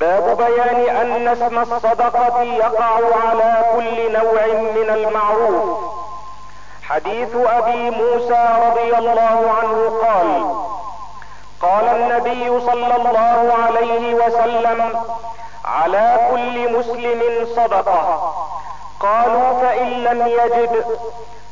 باب 0.00 0.36
بيان 0.36 0.96
أن 0.96 1.28
اسم 1.28 1.58
الصدقة 1.58 2.42
يقع 2.42 3.00
على 3.28 3.64
كل 3.76 4.12
نوع 4.12 4.46
من 4.46 4.90
المعروف. 4.90 5.78
حديث 6.82 7.36
أبي 7.36 7.90
موسى 7.90 8.48
رضي 8.66 8.98
الله 8.98 9.54
عنه 9.58 9.98
قال 10.02 10.56
قال 11.62 11.84
النبي 11.84 12.60
صلى 12.60 12.96
الله 12.96 13.54
عليه 13.66 14.14
وسلم 14.14 15.04
على 15.64 16.28
كل 16.30 16.78
مسلم 16.78 17.46
صدقة. 17.56 18.34
قالوا 19.00 19.60
فإن 19.60 19.86
لم 19.86 20.26
يجد 20.26 20.84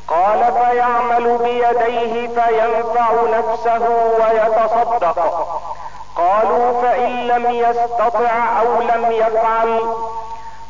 قال 0.07 0.53
فيعمل 0.53 1.37
بيديه 1.37 2.27
فينفع 2.27 3.11
نفسه 3.37 3.89
ويتصدق. 4.19 5.47
قالوا 6.15 6.81
فإن 6.81 7.27
لم 7.27 7.51
يستطع 7.51 8.59
أو 8.61 8.81
لم 8.81 9.11
يفعل 9.11 9.95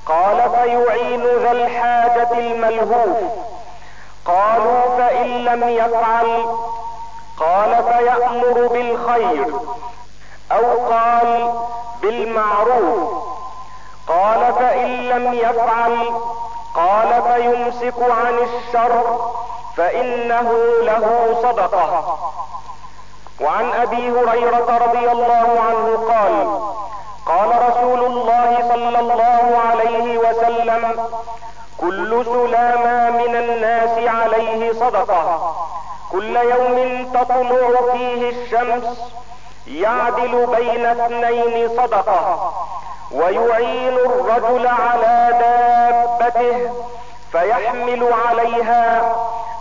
قال 0.06 0.50
فيعين 0.52 1.24
ذا 1.24 1.52
الحاجة 1.52 2.32
الملهوف. 2.32 3.18
قالوا 4.26 4.98
فإن 4.98 5.46
لم 5.46 5.70
يفعل 5.70 6.46
قال 7.40 7.84
فيأمر 7.84 8.68
بالخير 8.68 9.54
أو 10.52 10.86
قال 10.90 11.54
بالمعروف. 12.02 13.26
قال 14.08 14.54
فإن 14.54 15.10
لم 15.10 15.34
يفعل 15.34 15.98
قال 16.76 17.24
فيمسك 17.24 18.00
عن 18.00 18.34
الشر 18.34 19.20
فإنه 19.78 20.52
له 20.82 21.36
صدقة. 21.44 22.18
وعن 23.42 23.72
أبي 23.72 24.10
هريرة 24.12 24.78
رضي 24.86 25.12
الله 25.12 25.60
عنه 25.68 26.06
قال 26.10 26.60
قال 27.26 27.70
رسول 27.70 28.06
الله 28.06 28.58
صلى 28.70 29.00
الله 29.00 29.58
عليه 29.70 30.18
وسلم 30.18 31.10
كل 31.82 32.26
سلامة 32.26 33.10
من 33.10 33.36
الناس 33.36 34.08
عليه 34.10 34.74
صدقة. 34.74 35.56
كل 36.12 36.36
يوم 36.36 37.06
تطلع 37.14 37.92
فيه 37.94 38.30
الشمس 38.30 39.14
يعدل 39.68 40.46
بين 40.56 40.86
اثنين 40.86 41.70
صدقة. 41.78 42.54
ويعين 43.12 43.94
الرجل 43.94 44.68
على 44.68 45.30
دابته 45.40 46.70
فيحمل 47.32 48.14
عليها 48.28 49.16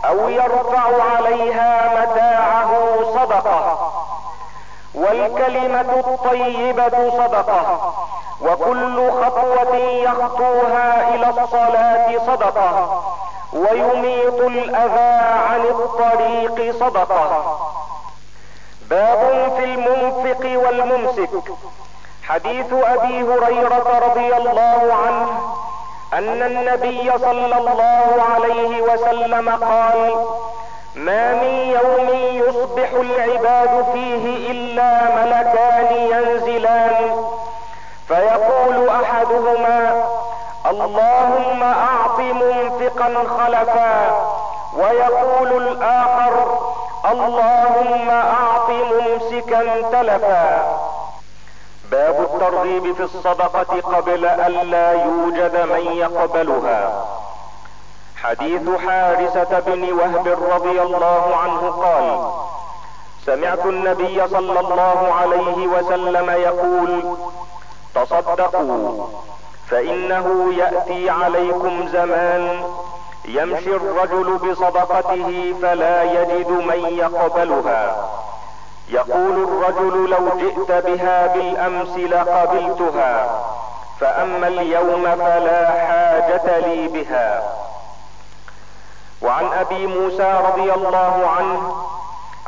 أو 0.09 0.29
يرفع 0.29 1.03
عليها 1.17 1.89
متاعه 2.01 2.71
صدقة. 3.15 3.93
والكلمة 4.95 6.03
الطيبة 6.07 7.11
صدقة. 7.11 7.95
وكل 8.43 9.11
خطوة 9.11 9.77
يخطوها 9.77 11.15
إلى 11.15 11.31
الصلاة 11.31 12.19
صدقة. 12.27 13.03
ويميط 13.53 14.41
الأذى 14.41 15.25
عن 15.49 15.61
الطريق 15.61 16.75
صدقة. 16.81 17.59
باب 18.91 19.53
في 19.57 19.65
المنفق 19.65 20.67
والممسك. 20.67 21.31
حديث 22.29 22.73
أبي 22.73 23.23
هريرة 23.23 24.01
رضي 24.09 24.37
الله 24.37 24.95
عنه 25.07 25.29
أن 26.15 26.43
النبي 26.43 27.13
صلى 27.19 27.59
الله 27.59 28.23
عليه 28.35 28.83
وسلم 28.83 29.49
قال 29.51 30.27
ما 30.95 31.35
من 31.35 31.55
يوم 31.79 32.09
يصبح 32.33 32.91
العباد 32.93 33.85
فيه 33.93 34.51
إلا 34.51 34.91
ملكان 35.17 35.95
ينزلان. 35.95 37.25
فيقول 38.09 38.89
أحدهما 38.89 40.05
اللهم 40.71 41.63
أعط 41.63 42.19
منفقا 42.19 43.15
خلفا. 43.39 43.95
ويقول 44.77 45.53
الآخر 45.67 46.59
اللهم 47.13 48.11
أعط 48.11 48.71
ممسكا 48.71 49.91
تلفا. 49.93 50.84
باب 51.95 52.21
الترغيب 52.21 52.95
في 52.95 53.03
الصدقة 53.03 53.81
قبل 53.81 54.25
الا 54.27 54.93
يوجد 54.93 55.57
من 55.57 55.93
يقبلها. 55.93 57.07
حديث 58.17 58.71
حارسة 58.87 59.61
بن 59.67 59.93
وهب 59.93 60.29
رضي 60.53 60.83
الله 60.83 61.37
عنه 61.37 61.71
قال 61.71 62.33
سمعت 63.27 63.67
النبي 63.67 64.29
صلى 64.29 64.61
الله 64.61 65.15
عليه 65.21 65.67
وسلم 65.67 66.31
يقول 66.31 67.17
تصدقوا 67.95 69.07
فإنه 69.71 70.55
يأتي 70.59 71.11
عليكم 71.11 71.89
زمان 71.93 72.65
يمشي 73.25 73.71
الرجل 73.71 74.39
بصدقته 74.39 75.55
فلا 75.63 76.03
يجد 76.03 76.51
من 76.51 76.99
يقبلها. 76.99 78.14
يقول 78.89 79.45
الرجل 79.45 80.11
لو 80.11 80.39
جئت 80.39 80.85
بها 80.87 81.27
بالأمس 81.27 81.97
لقبلتها 81.97 83.41
فأما 84.01 84.49
اليوم 84.49 85.03
فلا 85.03 85.71
حاجة 85.71 86.59
لي 86.59 86.89
بها. 86.89 87.43
وعن 89.23 89.45
أبي 89.53 89.87
موسى 89.87 90.41
رضي 90.49 90.73
الله 90.73 91.31
عنه 91.39 91.87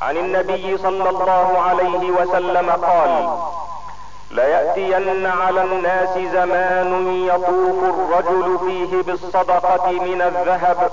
عن 0.03 0.17
النبي 0.17 0.79
صلى 0.79 1.09
الله 1.11 1.59
عليه 1.69 2.11
وسلم 2.11 2.71
قال 2.71 3.39
ليأتين 4.31 5.27
على 5.27 5.63
الناس 5.63 6.19
زمان 6.33 7.25
يطوف 7.27 7.85
الرجل 7.85 8.59
فيه 8.59 9.03
بالصدقة 9.03 9.91
من 9.91 10.23
الذهب 10.23 10.91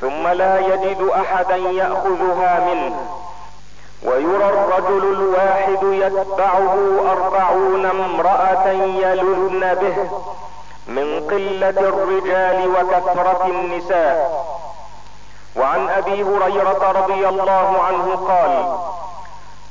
ثم 0.00 0.28
لا 0.28 0.58
يجد 0.58 1.10
أحدا 1.14 1.56
يأخذها 1.56 2.60
منه. 2.60 3.08
ويرى 4.02 4.48
الرجل 4.48 5.04
الواحد 5.12 5.82
يتبعه 5.82 6.74
أربعون 7.12 7.86
امرأة 7.86 8.68
يلذن 8.72 9.74
به 9.74 9.96
من 10.88 11.26
قلة 11.30 11.80
الرجال 11.88 12.68
وكثرة 12.68 13.46
النساء. 13.46 14.46
وعن 15.56 15.88
أبي 15.88 16.22
هريرة 16.22 16.92
رضي 16.92 17.28
الله 17.28 17.82
عنه 17.82 18.16
قال 18.28 18.78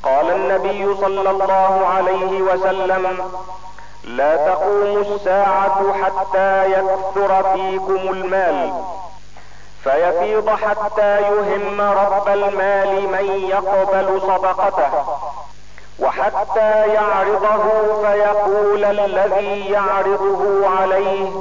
قال 0.04 0.32
النبي 0.32 0.96
صلى 0.96 1.30
الله 1.30 1.88
عليه 1.88 2.42
وسلم 2.42 3.32
لا 4.04 4.36
تقوم 4.36 4.98
الساعة 4.98 5.94
حتى 6.04 6.72
يكثر 6.72 7.44
فيكم 7.54 8.10
المال. 8.10 8.74
فيفيض 9.86 10.50
حتى 10.50 11.21
يهم 11.21 11.82
رب 11.82 12.28
المال 12.28 12.91
من 13.12 13.50
يقبل 13.50 14.21
صدقته 14.21 14.91
وحتى 16.00 16.88
يعرضه 16.93 17.63
فيقول 18.02 18.86
الذي 18.86 19.69
يعرضه 19.69 20.69
عليه 20.80 21.32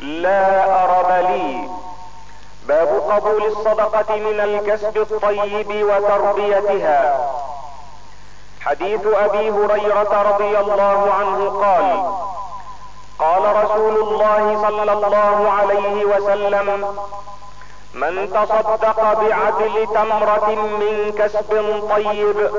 لا 0.00 0.64
أرب 0.84 1.10
لي. 1.30 1.68
باب 2.68 2.88
قبول 3.10 3.46
الصدقة 3.46 4.16
من 4.16 4.40
الكسب 4.40 4.96
الطيب 4.96 5.70
وتربيتها. 5.84 7.30
حديث 8.60 9.06
أبي 9.06 9.50
هريرة 9.50 10.22
رضي 10.32 10.58
الله 10.58 11.12
عنه 11.18 11.50
قال 11.64 12.12
قال 13.18 13.64
رسول 13.64 13.96
الله 13.96 14.68
صلى 14.68 14.92
الله 14.92 15.50
عليه 15.50 16.04
وسلم 16.04 16.98
من 18.00 18.30
تصدق 18.30 19.00
بعدل 19.20 19.86
تمرة 19.94 20.50
من 20.54 21.12
كسب 21.18 21.82
طيب 21.90 22.50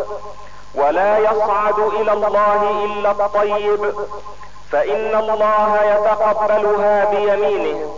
ولا 0.76 1.18
يصعد 1.18 1.80
إلى 1.80 2.14
الله 2.14 2.86
إلا 2.86 3.12
الطيب 3.12 3.94
فإن 4.72 5.16
الله 5.16 5.80
يتقبلها 5.84 7.06
بيمينه 7.06 7.92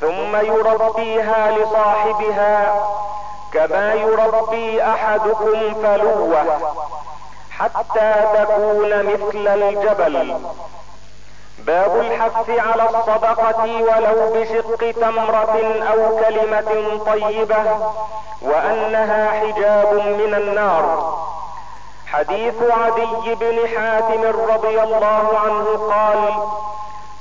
ثم 0.00 0.36
يربيها 0.36 1.50
لصاحبها 1.58 2.84
كما 3.52 3.94
يربي 3.94 4.82
أحدكم 4.82 5.74
فلوة 5.82 6.44
حتى 7.50 8.14
تكون 8.34 9.02
مثل 9.06 9.48
الجبل. 9.48 10.36
باب 11.58 11.96
الحث 11.96 12.50
على 12.50 12.82
الصدقة 12.88 13.64
ولو 13.64 14.32
بشق 14.34 14.90
تمرة 15.00 15.82
أو 15.92 16.18
كلمة 16.18 17.00
طيبة 17.06 17.64
وأنها 18.42 19.30
حجاب 19.30 19.94
من 19.94 20.34
النار. 20.34 21.14
حديث 22.06 22.54
عدي 22.62 23.34
بن 23.34 23.68
حاتم 23.76 24.22
رضي 24.50 24.82
الله 24.82 25.38
عنه 25.44 25.92
قال 25.94 26.32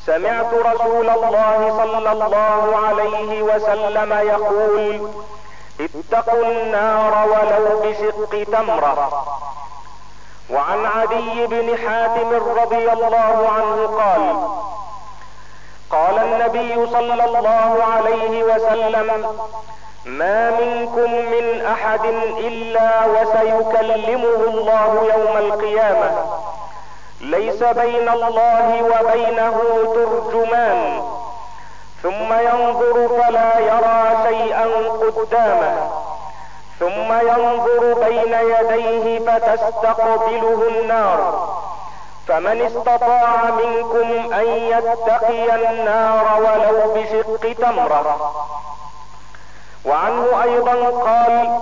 سمعت 0.06 0.54
رسول 0.54 1.10
الله 1.10 1.78
صلى 1.78 2.12
الله 2.12 2.78
عليه 2.88 3.42
وسلم 3.42 4.14
يقول 4.14 5.10
اتقوا 5.80 6.46
النار 6.46 7.28
ولو 7.28 7.80
بشق 7.82 8.52
تمرة. 8.52 9.26
وعن 10.54 10.86
عدي 10.86 11.46
بن 11.48 11.78
حاتم 11.78 12.30
رضي 12.62 12.92
الله 12.92 13.50
عنه 13.56 13.88
قال 14.02 14.24
قال 15.90 16.20
النبي 16.20 16.88
صلى 16.88 17.26
الله 17.26 17.84
عليه 17.94 18.44
وسلم 18.44 19.28
ما 20.06 20.52
منكم 20.52 21.12
من 21.12 21.66
أحد 21.66 22.06
إلا 22.38 23.06
وسيكلمه 23.06 24.36
الله 24.48 25.08
يوم 25.14 25.38
القيامة. 25.38 26.12
ليس 27.22 27.64
بين 27.64 28.10
الله 28.10 28.84
وبينه 28.84 29.62
ترجمان. 29.96 31.02
ثم 32.04 32.34
ينظر 32.34 33.10
فلا 33.22 33.60
يرى 33.60 34.18
شيئا 34.28 34.66
قدامه. 35.18 36.03
ثم 36.84 37.14
ينظر 37.14 37.94
بين 37.94 38.34
يديه 38.34 39.20
فتستقبله 39.20 40.68
النار. 40.68 41.50
فمن 42.28 42.62
استطاع 42.62 43.44
منكم 43.46 44.34
أن 44.34 44.48
يتقي 44.48 45.56
النار 45.56 46.26
ولو 46.42 46.94
بشق 46.94 47.54
تمرة. 47.54 48.32
وعنه 49.86 50.44
أيضا 50.44 50.74
قال 50.90 51.60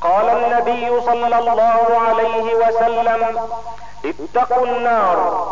قال 0.00 0.28
النبي 0.28 1.00
صلى 1.00 1.38
الله 1.38 2.00
عليه 2.08 2.54
وسلم 2.54 3.48
اتقوا 4.04 4.66
النار. 4.66 5.48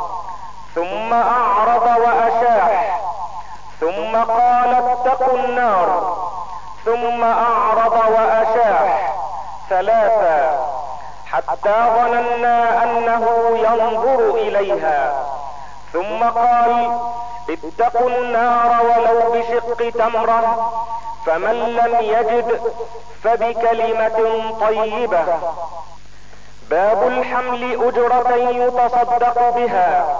ثم 0.74 1.12
أعرض 1.12 1.86
وأشاح. 2.00 3.00
ثم 3.80 4.16
قال 4.16 4.74
اتقوا 4.74 5.38
النار. 5.38 6.27
ثم 6.88 7.24
أعرض 7.24 7.92
واشاح 7.92 9.14
ثلاثا 9.70 10.60
حتى 11.26 11.74
ظننا 11.96 12.84
أنه 12.84 13.24
ينظر 13.58 14.34
إليها. 14.34 15.12
ثم 15.92 16.24
قال 16.24 16.98
اتقوا 17.50 18.10
النار 18.10 18.70
ولو 18.84 19.32
بشق 19.32 19.90
تمرة 19.98 20.72
فمن 21.26 21.76
لم 21.76 21.96
يجد 22.00 22.60
فبكلمة 23.24 24.18
طيبة. 24.60 25.24
باب 26.70 27.08
الحمل 27.08 27.88
أجرة 27.88 28.36
يتصدق 28.36 29.56
بها 29.56 30.16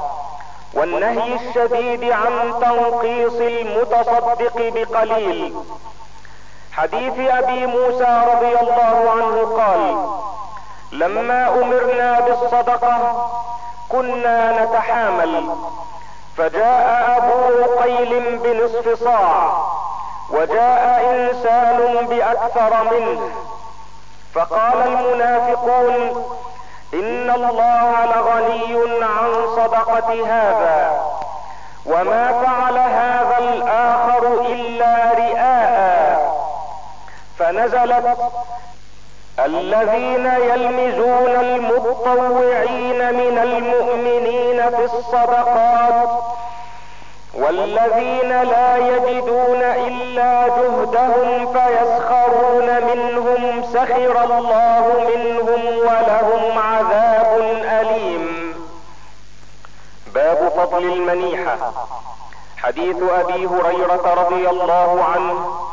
والنهي 0.75 1.35
الشديد 1.35 2.13
عن 2.13 2.55
تنقيص 2.61 3.35
المتصدق 3.35 4.57
بقليل. 4.57 5.55
حديث 6.79 7.19
أبي 7.19 7.67
موسى 7.67 8.23
رضي 8.35 8.61
الله 8.61 9.11
عنه 9.11 9.57
قال 9.63 10.09
لما 10.93 11.49
أمرنا 11.49 12.21
بالصدقة 12.21 13.29
كنا 13.89 14.65
نتحامل 14.65 15.45
فجاء 16.37 17.17
أبو 17.19 17.65
قيل 17.83 18.39
بنصف 18.39 19.05
صاع 19.05 19.63
وجاء 20.31 21.05
إنسان 21.11 22.07
بأكثر 22.07 22.85
منه 22.91 23.31
فقال 24.35 24.83
المنافقون 24.87 26.25
إن 26.95 27.31
الله 27.31 28.05
لغني 28.05 29.05
عن 29.05 29.47
صدقة 29.57 30.27
هذا 30.27 31.01
وما 31.87 32.43
فعل 32.45 32.79
هذا 32.79 33.39
الآخر 33.39 34.41
إلا 34.41 35.13
رئاء 35.15 35.78
فنزلت 37.39 38.17
الذين 39.39 40.27
يلمزون 40.27 41.35
المتطوعين 41.41 43.15
من 43.15 43.39
المؤمنين 43.39 44.71
في 44.71 44.85
الصدقات 44.85 46.09
والذين 47.35 48.43
لا 48.43 48.77
يجدون 48.77 49.63
إلا 49.63 50.47
جهدهم 50.49 51.53
فيسخرون 51.53 52.69
منهم 52.85 53.63
سخر 53.73 54.25
الله 54.25 55.07
منهم 55.17 55.79
ولهم 55.79 56.59
عذاب 56.59 57.39
أليم. 57.81 58.55
باب 60.15 60.53
فضل 60.57 60.85
المنيحة. 60.85 61.57
حديث 62.57 62.97
أبي 62.97 63.47
هريرة 63.47 64.15
رضي 64.15 64.49
الله 64.51 65.05
عنه 65.05 65.69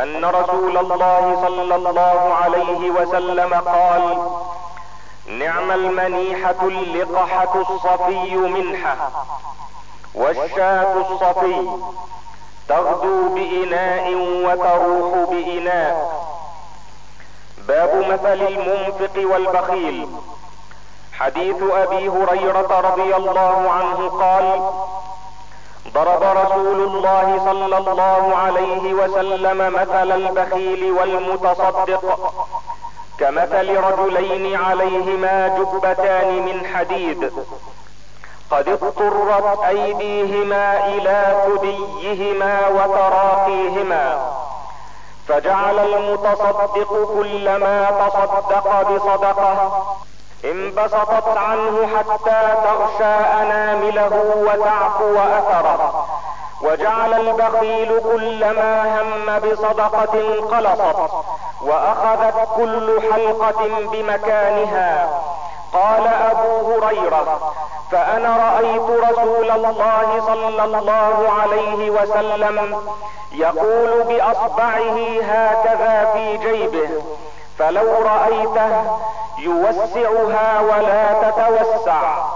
أن 0.00 0.24
رسول 0.24 0.78
الله 0.78 1.38
صلى 1.46 1.74
الله 1.74 2.34
عليه 2.34 2.90
وسلم 2.90 3.54
قال 3.54 4.30
نعم 5.26 5.70
المنيحة 5.70 6.62
اللقحة 6.62 7.60
الصفي 7.60 8.36
منحة 8.36 9.10
والشاة 10.14 10.94
الصفي 11.00 11.66
تغدو 12.68 13.34
بإناء 13.34 14.14
وتروح 14.44 15.30
بإناء. 15.30 16.22
باب 17.58 17.96
مثل 18.12 18.42
المنفق 18.42 19.32
والبخيل. 19.32 20.08
حديث 21.12 21.56
أبي 21.62 22.08
هريرة 22.08 22.80
رضي 22.80 23.16
الله 23.16 23.70
عنه 23.70 24.08
قال 24.08 24.70
ضرب 25.88 26.22
رسول 26.22 26.80
الله 26.82 27.40
صلى 27.44 27.78
الله 27.78 28.36
عليه 28.36 28.94
وسلم 28.94 29.72
مثل 29.72 30.12
البخيل 30.12 30.92
والمتصدق 30.92 32.32
كمثل 33.18 33.76
رجلين 33.76 34.56
عليهما 34.56 35.48
جبتان 35.48 36.42
من 36.42 36.66
حديد. 36.74 37.32
قد 38.50 38.68
اضطرت 38.68 39.64
أيديهما 39.64 40.86
إلى 40.86 41.44
ثديهما 41.46 42.68
وتراقيهما. 42.68 44.32
فجعل 45.28 45.78
المتصدق 45.78 47.08
كلما 47.14 47.90
تصدق 47.90 48.82
بصدقة 48.82 49.84
انبسطت 50.44 51.36
عنه 51.36 51.88
حتى 51.96 52.54
تغشى 52.64 53.14
أنامله 53.42 54.34
وتعفو 54.36 55.18
أثره. 55.18 56.06
وجعل 56.62 57.28
البخيل 57.28 58.00
كلما 58.00 59.00
هم 59.00 59.38
بصدقة 59.38 60.20
انقلصت 60.20 61.10
وأخذت 61.62 62.48
كل 62.56 63.00
حلقة 63.12 63.68
بمكانها. 63.92 65.08
قال 65.72 66.06
أبو 66.06 66.72
هريرة 66.72 67.52
فأنا 67.92 68.36
رأيت 68.36 69.10
رسول 69.10 69.50
الله 69.50 70.22
صلى 70.26 70.64
الله 70.64 71.32
عليه 71.40 71.90
وسلم 71.90 72.82
يقول 73.32 74.02
بأصبعه 74.02 75.20
هكذا 75.22 76.10
في 76.14 76.36
جيبه 76.36 76.88
فلو 77.62 78.02
رأيته 78.02 78.98
يوسعها 79.38 80.60
ولا 80.60 81.30
تتوسع. 81.30 82.26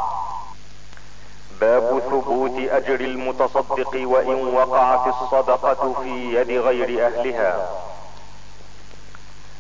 باب 1.61 2.03
ثبوت 2.11 2.57
أجر 2.59 3.01
المتصدق 3.01 3.93
وإن 3.95 4.55
وقعت 4.55 5.07
الصدقة 5.07 5.93
في 6.03 6.35
يد 6.35 6.51
غير 6.51 7.07
أهلها. 7.07 7.69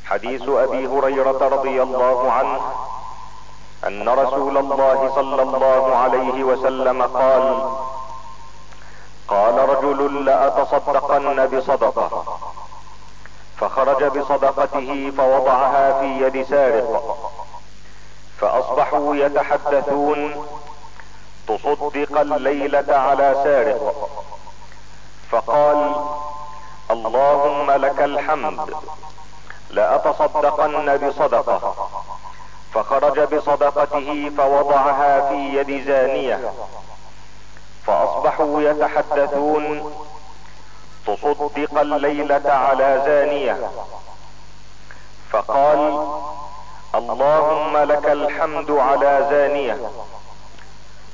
حديث 0.04 0.48
أبي 0.48 0.86
هريرة 0.86 1.48
رضي 1.48 1.82
الله 1.82 2.32
عنه 2.32 2.60
أن 3.86 4.08
رسول 4.08 4.58
الله 4.58 5.12
صلى 5.14 5.42
الله 5.42 5.96
عليه 5.96 6.44
وسلم 6.44 7.02
قال 7.02 7.68
قال 9.28 9.68
رجل 9.68 10.24
لأتصدقن 10.24 11.46
بصدقة. 11.46 12.24
فخرج 13.60 14.04
بصدقته 14.04 15.12
فوضعها 15.16 16.00
في 16.00 16.06
يد 16.06 16.46
سارق. 16.46 17.16
فأصبحوا 18.40 19.16
يتحدثون 19.16 20.46
تصدق 21.48 22.20
الليلة 22.20 22.96
على 22.96 23.40
سارق. 23.44 24.10
فقال 25.30 25.94
اللهم 26.90 27.70
لك 27.70 28.00
الحمد 28.00 28.74
لأتصدقن 29.70 30.96
بصدقة. 30.96 31.88
فخرج 32.74 33.34
بصدقته 33.34 34.30
فوضعها 34.36 35.28
في 35.28 35.34
يد 35.34 35.86
زانية. 35.86 36.52
فأصبحوا 37.86 38.62
يتحدثون 38.62 39.92
تصدق 41.06 41.80
الليلة 41.80 42.52
على 42.52 43.02
زانية. 43.06 43.70
فقال 45.30 46.08
اللهم 46.94 47.76
لك 47.76 48.06
الحمد 48.06 48.70
على 48.70 49.26
زانية. 49.30 49.90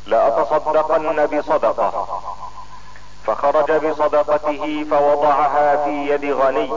لأتصدقن 0.06 1.26
بصدقة. 1.26 2.08
فخرج 3.26 3.72
بصدقته 3.72 4.86
فوضعها 4.90 5.84
في 5.84 5.90
يد 5.90 6.24
غني. 6.24 6.70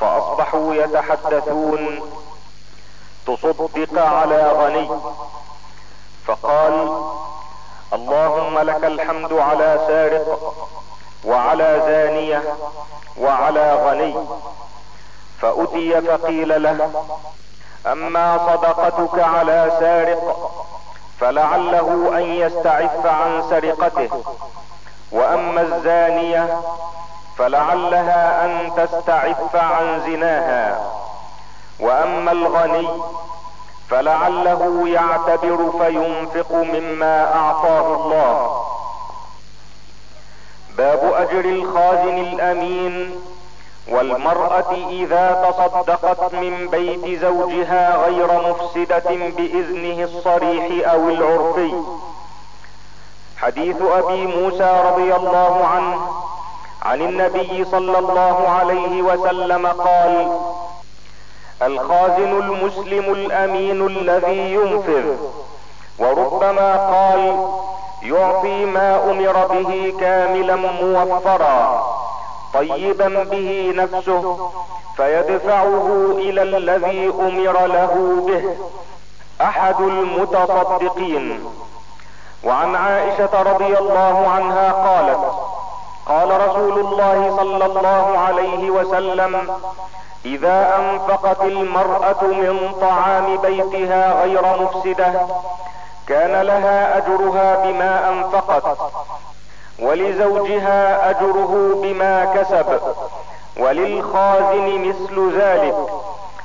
فأصبحوا 0.00 0.74
يتحدثون 0.74 2.00
تصدق 3.26 4.02
على 4.02 4.52
غني. 4.52 4.88
فقال 6.26 7.02
اللهم 7.92 8.58
لك 8.58 8.84
الحمد 8.84 9.32
على 9.32 9.84
سارق. 9.86 10.54
وعلى 11.24 11.82
زانية 11.86 12.42
وعلى 13.18 13.74
غني. 13.74 14.14
فأتي 15.40 16.00
فقيل 16.00 16.62
له 16.62 16.90
أما 17.86 18.38
صدقتك 18.38 19.18
على 19.18 19.72
سارق 19.80 20.50
فلعله 21.20 22.18
أن 22.18 22.22
يستعف 22.22 23.06
عن 23.06 23.42
سرقته. 23.50 24.22
وأما 25.12 25.60
الزانية 25.60 26.60
فلعلها 27.38 28.44
أن 28.44 28.70
تستعف 28.76 29.56
عن 29.56 30.00
زناها. 30.06 30.92
وأما 31.80 32.32
الغني 32.32 32.88
فلعله 33.90 34.88
يعتبر 34.88 35.70
فينفق 35.78 36.52
مما 36.52 37.34
أعطاه 37.34 37.94
الله. 37.94 38.61
باب 40.78 41.12
أجر 41.14 41.44
الخازن 41.44 42.18
الأمين. 42.18 43.10
والمرأة 43.88 44.74
إذا 44.90 45.50
تصدقت 45.50 46.34
من 46.34 46.68
بيت 46.68 47.20
زوجها 47.20 47.96
غير 47.96 48.28
مفسدة 48.48 49.10
بإذنه 49.36 50.04
الصريح 50.04 50.88
أو 50.92 51.08
العرفي. 51.08 51.72
حديث 53.36 53.76
أبي 53.82 54.26
موسى 54.26 54.82
رضي 54.84 55.14
الله 55.14 55.66
عنه 55.66 56.00
عن 56.82 57.00
النبي 57.02 57.64
صلى 57.64 57.98
الله 57.98 58.48
عليه 58.48 59.02
وسلم 59.02 59.66
قال 59.66 60.38
الخازن 61.62 62.38
المسلم 62.38 63.12
الأمين 63.12 63.86
الذي 63.86 64.52
ينفذ. 64.54 65.16
وربما 65.98 66.76
قال 66.76 67.48
يعطي 68.04 68.64
ما 68.64 69.10
أمر 69.10 69.46
به 69.46 69.94
كاملا 70.00 70.56
موفرا 70.56 71.86
طيبا 72.54 73.24
به 73.24 73.72
نفسه 73.76 74.50
فيدفعه 74.96 76.14
إلى 76.18 76.42
الذي 76.42 77.08
أمر 77.08 77.66
له 77.66 78.22
به. 78.26 78.44
أحد 79.40 79.80
المتصدقين. 79.80 81.44
وعن 82.44 82.74
عائشة 82.76 83.42
رضي 83.42 83.78
الله 83.78 84.28
عنها 84.28 84.72
قالت 84.72 85.20
قال 86.06 86.48
رسول 86.48 86.78
الله 86.78 87.36
صلى 87.36 87.64
الله 87.64 88.18
عليه 88.18 88.70
وسلم 88.70 89.50
إذا 90.24 90.76
أنفقت 90.78 91.42
المرأة 91.42 92.22
من 92.22 92.72
طعام 92.80 93.36
بيتها 93.36 94.22
غير 94.22 94.42
مفسدة 94.62 95.12
كان 96.12 96.46
لها 96.46 96.98
أجرها 96.98 97.56
بما 97.64 98.08
أنفقت 98.08 98.78
ولزوجها 99.78 101.10
أجره 101.10 101.80
بما 101.82 102.24
كسب 102.24 102.80
وللخازن 103.56 104.88
مثل 104.88 105.38
ذلك 105.38 105.74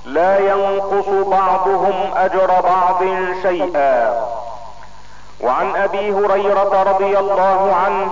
لا 0.06 0.40
ينقص 0.40 1.10
بعضهم 1.10 2.12
أجر 2.16 2.62
بعض 2.62 3.04
شيئا. 3.42 4.28
وعن 5.42 5.76
أبي 5.76 6.12
هريرة 6.14 6.84
رضي 6.84 7.20
الله 7.20 7.76
عنه 7.86 8.12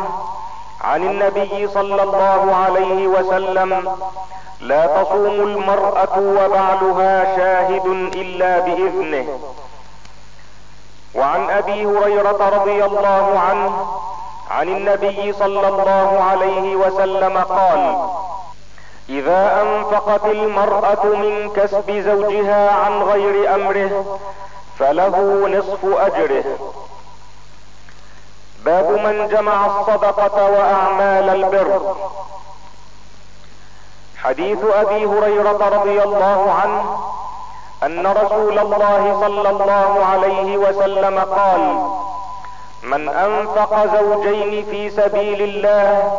عن 0.82 1.04
النبي 1.04 1.68
صلى 1.68 2.04
الله 2.04 2.56
عليه 2.56 3.08
وسلم 3.08 3.98
لا 4.62 4.86
تصوم 4.86 5.40
المرأة 5.42 6.20
وبعلها 6.20 7.36
شاهد 7.36 7.86
إلا 8.16 8.60
بإذنه. 8.60 9.40
وعن 11.16 11.50
أبي 11.50 11.86
هريرة 11.86 12.50
رضي 12.50 12.86
الله 12.86 13.40
عنه 13.40 13.88
عن 14.52 14.68
النبي 14.68 15.34
صلى 15.34 15.68
الله 15.68 16.24
عليه 16.24 16.76
وسلم 16.76 17.38
قال 17.38 18.08
إذا 19.10 19.62
أنفقت 19.62 20.26
المرأة 20.26 21.06
من 21.06 21.50
كسب 21.56 21.92
زوجها 21.92 22.72
عن 22.72 23.02
غير 23.02 23.56
أمره 23.56 24.20
فله 24.80 25.48
نصف 25.48 25.86
أجره. 25.86 26.44
باب 28.66 28.90
من 28.90 29.28
جمع 29.28 29.66
الصدقة 29.66 30.50
وأعمال 30.52 31.30
البر. 31.30 31.96
حديث 34.18 34.60
أبي 34.64 35.06
هريرة 35.06 35.70
رضي 35.70 36.04
الله 36.04 36.52
عنه 36.52 37.00
أن 37.84 38.08
رسول 38.08 38.60
الله 38.60 39.18
صلى 39.22 39.50
الله 39.50 40.06
عليه 40.06 40.58
وسلم 40.58 41.20
قال 41.20 41.90
من 42.84 43.10
أنفق 43.10 43.86
زوجين 43.98 44.66
في 44.66 44.90
سبيل 44.90 45.42
الله 45.42 46.12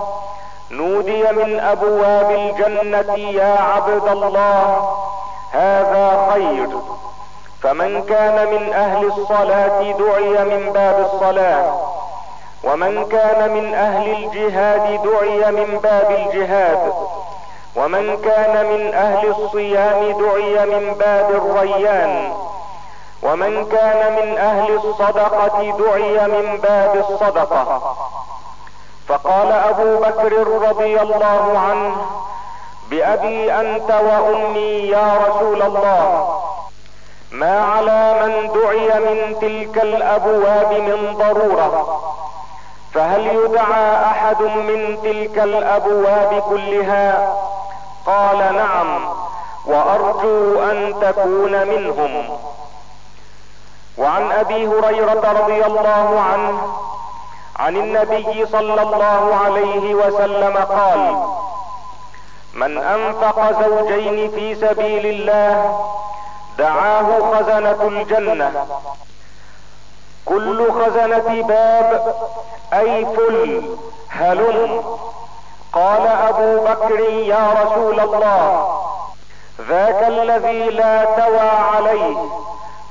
نودي 0.70 1.22
من 1.22 1.60
أبواب 1.60 2.30
الجنة 2.30 3.14
يا 3.18 3.56
عبد 3.60 4.08
الله 4.08 4.90
هذا 5.52 6.30
خير. 6.32 6.68
فمن 7.62 8.02
كان 8.04 8.50
من 8.50 8.72
أهل 8.72 9.06
الصلاة 9.06 9.82
دعي 9.82 10.44
من 10.44 10.72
باب 10.72 11.10
الصلاة 11.12 11.74
ومن 12.64 13.04
كان 13.08 13.50
من 13.50 13.74
أهل 13.74 14.10
الجهاد 14.10 15.02
دعي 15.02 15.52
من 15.52 15.78
باب 15.82 16.10
الجهاد. 16.10 16.92
ومن 17.76 18.16
كان 18.24 18.66
من 18.66 18.94
أهل 18.94 19.28
الصيام 19.28 20.18
دعي 20.20 20.66
من 20.66 20.94
باب 20.94 21.30
الريان. 21.30 22.32
ومن 23.22 23.66
كان 23.66 24.12
من 24.12 24.38
أهل 24.38 24.74
الصدقة 24.74 25.76
دعي 25.78 26.26
من 26.28 26.58
باب 26.62 27.04
الصدقة. 27.10 27.96
فقال 29.08 29.52
أبو 29.52 29.96
بكر 29.96 30.32
رضي 30.68 31.00
الله 31.00 31.58
عنه 31.58 31.96
بأبي 32.90 33.52
أنت 33.52 33.90
وأمي 33.90 34.88
يا 34.88 35.18
رسول 35.28 35.62
الله. 35.62 36.28
ما 37.30 37.60
على 37.60 38.14
من 38.26 38.52
دعي 38.52 39.00
من 39.00 39.36
تلك 39.40 39.82
الأبواب 39.82 40.72
من 40.72 41.14
ضرورة. 41.18 42.02
فهل 42.94 43.26
يدعى 43.26 44.04
أحد 44.04 44.42
من 44.42 44.98
تلك 45.02 45.38
الأبواب 45.38 46.42
كلها؟ 46.48 47.36
قال 48.06 48.38
نعم 48.56 49.08
وأرجو 49.66 50.62
أن 50.62 50.94
تكون 51.00 51.66
منهم. 51.66 52.38
وعن 53.98 54.32
أبي 54.32 54.66
هريرة 54.66 55.32
رضي 55.42 55.64
الله 55.66 56.20
عنه 56.20 56.78
عن 57.58 57.76
النبي 57.76 58.46
صلى 58.46 58.82
الله 58.82 59.36
عليه 59.44 59.94
وسلم 59.94 60.56
قال 60.56 61.16
من 62.54 62.78
أنفق 62.78 63.62
زوجين 63.62 64.30
في 64.30 64.54
سبيل 64.54 65.06
الله 65.06 65.80
دعاه 66.58 67.34
خزنة 67.34 67.82
الجنة. 67.82 68.66
كل 70.26 70.72
خزنة 70.72 71.42
باب 71.42 72.14
أي 72.72 73.06
فل 73.06 73.76
هلم. 74.08 74.84
قال 75.76 76.06
أبو 76.06 76.64
بكر 76.64 77.00
يا 77.34 77.44
رسول 77.62 78.00
الله 78.00 78.68
ذاك 79.68 80.00
الذي 80.08 80.70
لا 80.70 81.04
توى 81.04 81.48
عليه. 81.74 82.16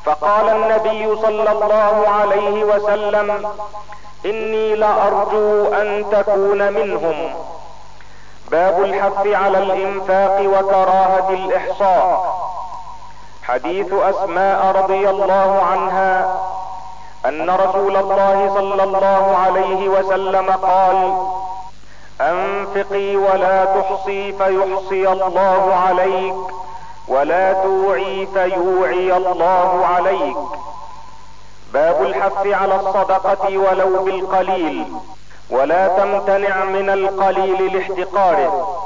فقال 0.06 0.50
النبي 0.50 1.16
صلى 1.22 1.52
الله 1.52 1.96
عليه 2.20 2.64
وسلم 2.64 3.50
إني 4.26 4.76
لأرجو 4.76 5.74
أن 5.74 6.06
تكون 6.12 6.74
منهم. 6.74 7.18
باب 8.52 8.84
الحث 8.84 9.28
على 9.28 9.58
الإنفاق 9.58 10.42
وكراهة 10.42 11.30
الإحصاء. 11.30 12.36
حديث 13.44 13.94
أسماء 13.94 14.60
رضي 14.76 15.10
الله 15.10 15.62
عنها 15.72 16.36
أن 17.26 17.50
رسول 17.50 17.98
الله 17.98 18.52
صلى 18.54 18.84
الله 18.84 19.38
عليه 19.46 19.90
وسلم 19.90 20.52
قال 20.52 21.28
أنفقي 22.22 23.16
ولا 23.16 23.66
تحصي 23.66 24.34
فيحصي 24.34 25.08
الله 25.08 25.76
عليك 25.88 26.36
ولا 27.08 27.54
توعي 27.54 28.28
فيوعي 28.34 29.18
الله 29.18 29.86
عليك. 29.86 30.38
باب 31.74 32.02
الحث 32.02 32.48
على 32.48 32.76
الصدقة 32.76 33.58
ولو 33.58 34.04
بالقليل 34.04 34.94
ولا 35.50 35.88
تمتنع 35.88 36.66
من 36.66 36.90
القليل 36.90 37.78
لاحتقاره. 37.78 38.82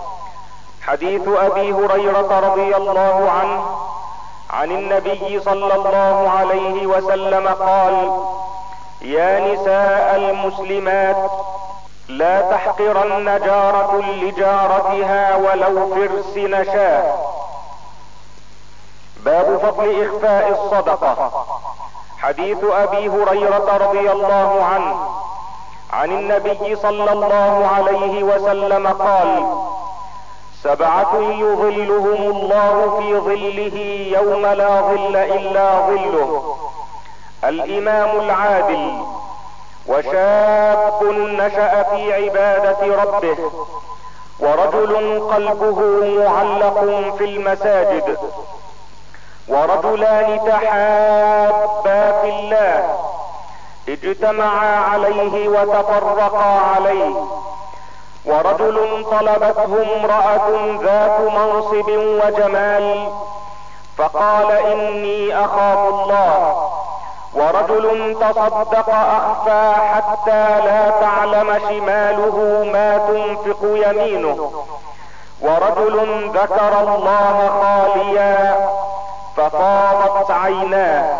حديث 0.81 1.27
أبي 1.27 1.73
هريرة 1.73 2.39
رضي 2.39 2.75
الله 2.75 3.31
عنه 3.31 3.63
عن 4.49 4.71
النبي 4.71 5.39
صلى 5.39 5.75
الله 5.75 6.29
عليه 6.29 6.87
وسلم 6.87 7.47
قال 7.47 8.21
يا 9.01 9.39
نساء 9.39 10.15
المسلمات 10.15 11.31
لا 12.09 12.41
تحقرن 12.41 13.39
جارة 13.39 14.01
لجارتها 14.01 15.35
ولو 15.35 15.95
فرس 15.95 16.37
نشاه 16.37 17.15
باب 19.25 19.57
فضل 19.57 20.05
إخفاء 20.05 20.49
الصدقة. 20.51 21.31
حديث 22.19 22.57
أبي 22.63 23.09
هريرة 23.09 23.77
رضي 23.77 24.11
الله 24.11 24.63
عنه 24.63 24.95
عن 25.93 26.11
النبي 26.11 26.75
صلى 26.75 27.11
الله 27.11 27.67
عليه 27.75 28.23
وسلم 28.23 28.87
قال 28.87 29.57
سبعة 30.63 31.15
يظلهم 31.15 32.35
الله 32.35 32.99
في 32.99 33.19
ظله 33.19 33.77
يوم 34.19 34.45
لا 34.45 34.81
ظل 34.81 35.15
إلا 35.15 35.79
ظله. 35.87 36.55
الإمام 37.43 38.19
العادل 38.19 39.01
وشاب 39.89 41.03
نشأ 41.13 41.83
في 41.83 42.13
عبادة 42.13 43.03
ربه 43.03 43.37
ورجل 44.39 45.19
قلبه 45.33 45.79
معلق 46.23 46.79
في 47.17 47.25
المساجد 47.25 48.17
ورجلان 49.47 50.39
تحابا 50.47 52.21
في 52.21 52.29
الله 52.29 52.95
اجتمعا 53.89 54.75
عليه 54.79 55.49
وتفرقا 55.49 56.59
عليه 56.75 57.15
ورجل 58.25 59.05
طلبته 59.11 59.83
امرأة 59.95 60.49
ذات 60.83 61.19
منصب 61.21 61.89
وجمال 61.89 63.07
فقال 63.97 64.51
إني 64.51 65.45
أخاف 65.45 65.77
الله. 65.93 66.68
ورجل 67.33 68.15
تصدق 68.19 68.89
أخفى 68.89 69.73
حتى 69.93 70.59
لا 70.65 70.89
تعلم 70.89 71.59
شماله 71.69 72.63
ما 72.73 72.97
تنفق 72.97 73.59
يمينه. 73.63 74.63
ورجل 75.41 76.29
ذكر 76.33 76.79
الله 76.81 77.49
خاليا 77.61 78.69
ففاضت 79.37 80.31
عيناه. 80.31 81.19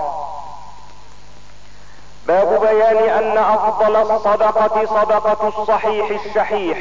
باب 2.27 2.59
بيان 2.61 2.97
أن 2.97 3.37
أفضل 3.37 3.95
الصدقة 3.95 4.85
صدقة 4.85 5.47
الصحيح 5.47 6.09
الشحيح. 6.25 6.77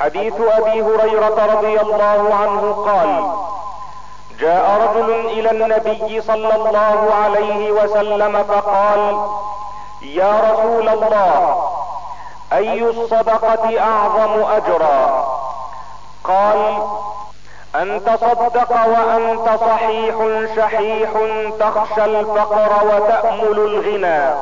حديث 0.00 0.34
أبي 0.40 0.82
هريرة 0.82 1.46
رضي 1.54 1.80
الله 1.80 2.34
عنه 2.34 2.72
قال 2.86 3.30
جاء 4.40 4.80
رجل 4.80 5.10
إلى 5.26 5.50
النبي 5.50 6.20
صلى 6.20 6.54
الله 6.56 7.14
عليه 7.24 7.72
وسلم 7.72 8.42
فقال 8.42 9.28
يا 10.02 10.40
رسول 10.50 10.88
الله 10.88 11.64
أي 12.52 12.82
الصدقة 12.82 13.80
أعظم 13.80 14.42
أجرا؟ 14.52 15.28
قال 16.24 16.78
أن 17.74 18.04
تصدق 18.04 18.70
وأنت 18.86 19.60
صحيح 19.60 20.14
شحيح 20.56 21.10
تخشى 21.60 22.04
الفقر 22.04 22.86
وتأمل 22.86 23.58
الغنى 23.58 24.34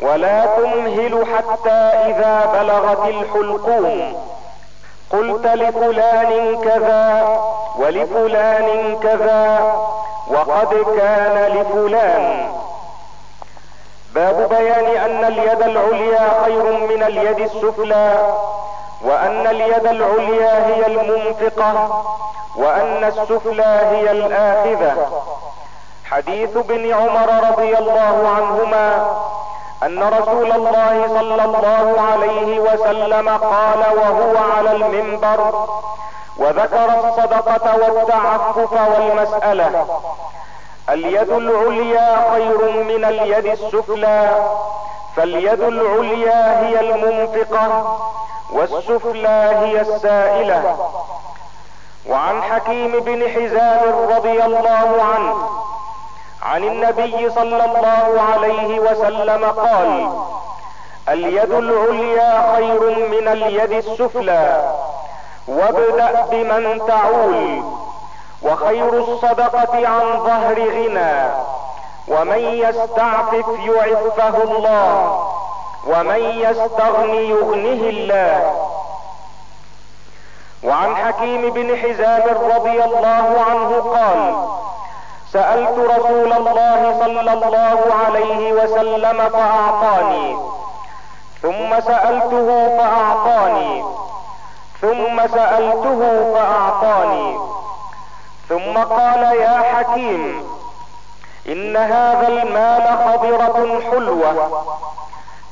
ولا 0.00 0.46
تمهل 0.46 1.26
حتى 1.36 1.80
إذا 2.08 2.46
بلغت 2.52 3.08
الحلقوم. 3.08 4.14
قلت 5.12 5.46
لفلان 5.46 6.60
كذا 6.64 7.40
ولفلان 7.78 8.98
كذا 9.02 9.74
وقد 10.28 10.74
كان 10.96 11.52
لفلان. 11.54 12.52
باب 14.14 14.48
بيان 14.48 14.86
أن 15.10 15.24
اليد 15.24 15.62
العليا 15.62 16.42
خير 16.44 16.62
من 16.62 17.02
اليد 17.02 17.38
السفلى 17.38 18.34
وأن 19.04 19.46
اليد 19.46 19.86
العليا 19.86 20.66
هي 20.66 20.86
المنفقة 20.86 22.02
وأن 22.56 23.04
السفلى 23.04 23.80
هي 23.92 24.10
الآخذة. 24.10 25.22
حديث 26.04 26.56
ابن 26.56 26.92
عمر 26.92 27.50
رضي 27.50 27.78
الله 27.78 28.28
عنهما 28.36 29.06
أن 29.82 30.02
رسول 30.02 30.52
الله 30.52 31.06
صلى 31.08 31.44
الله 31.44 32.00
عليه 32.12 32.60
وسلم 32.60 33.28
قال 33.28 33.78
وهو 33.98 34.36
على 34.56 34.72
المنبر 34.72 35.68
وذكر 36.38 37.08
الصدقة 37.08 37.76
والتعفف 37.76 38.72
والمسألة 38.72 39.86
اليد 40.90 41.30
العليا 41.30 42.30
خير 42.32 42.82
من 42.84 43.04
اليد 43.04 43.46
السفلى 43.46 44.46
فاليد 45.16 45.60
العليا 45.62 46.60
هي 46.66 46.80
المنفقة 46.80 47.98
والسفلى 48.52 49.50
هي 49.62 49.80
السائلة. 49.80 50.76
وعن 52.08 52.42
حكيم 52.42 53.00
بن 53.00 53.28
حزام 53.28 54.08
رضي 54.16 54.44
الله 54.44 55.02
عنه 55.14 55.48
عن 56.42 56.64
النبي 56.64 57.30
صلى 57.30 57.64
الله 57.64 58.22
عليه 58.32 58.80
وسلم 58.80 59.44
قال 59.44 60.08
اليد 61.08 61.52
العليا 61.52 62.54
خير 62.56 63.08
من 63.08 63.28
اليد 63.28 63.72
السفلى 63.72 64.74
وابدأ 65.48 66.26
بمن 66.30 66.86
تعول 66.86 67.62
وخير 68.42 68.98
الصدقة 68.98 69.88
عن 69.88 70.24
ظهر 70.24 70.60
غنى 70.60 71.30
ومن 72.08 72.38
يستعفف 72.38 73.46
يعفه 73.64 74.42
الله 74.42 75.26
ومن 75.86 76.20
يستغني 76.20 77.28
يغنه 77.28 77.88
الله. 77.88 78.56
وعن 80.64 80.96
حكيم 80.96 81.50
بن 81.50 81.76
حزام 81.76 82.22
رضي 82.54 82.84
الله 82.84 83.44
عنه 83.50 83.80
قال 83.94 84.34
سألت 85.32 85.78
رسول 85.78 86.32
الله 86.32 86.98
صلى 87.00 87.32
الله 87.32 87.94
عليه 88.04 88.52
وسلم 88.52 89.28
فأعطاني. 89.28 90.36
ثم 91.42 91.80
سألته 91.80 92.78
فأعطاني. 92.78 93.84
ثم 94.80 95.26
سألته 95.26 96.32
فأعطاني. 96.34 97.38
ثم 98.48 98.78
قال 98.78 99.22
يا 99.22 99.62
حكيم 99.72 100.44
إن 101.48 101.76
هذا 101.76 102.28
المال 102.28 102.98
خضرة 103.06 103.80
حلوة. 103.90 104.64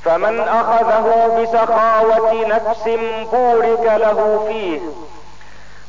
فمن 0.05 0.41
أخذه 0.41 1.39
بسخاوة 1.39 2.47
نفس 2.47 2.85
بورك 3.33 3.93
له 3.97 4.45
فيه. 4.49 4.81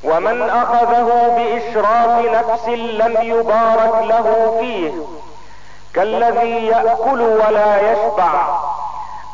ومن 0.03 0.49
أخذه 0.49 1.09
بإشراف 1.37 2.25
نفس 2.25 2.67
لم 2.67 3.17
يبارك 3.21 4.03
له 4.03 4.57
فيه 4.59 4.91
كالذي 5.93 6.67
يأكل 6.67 7.21
ولا 7.21 7.91
يشبع 7.91 8.31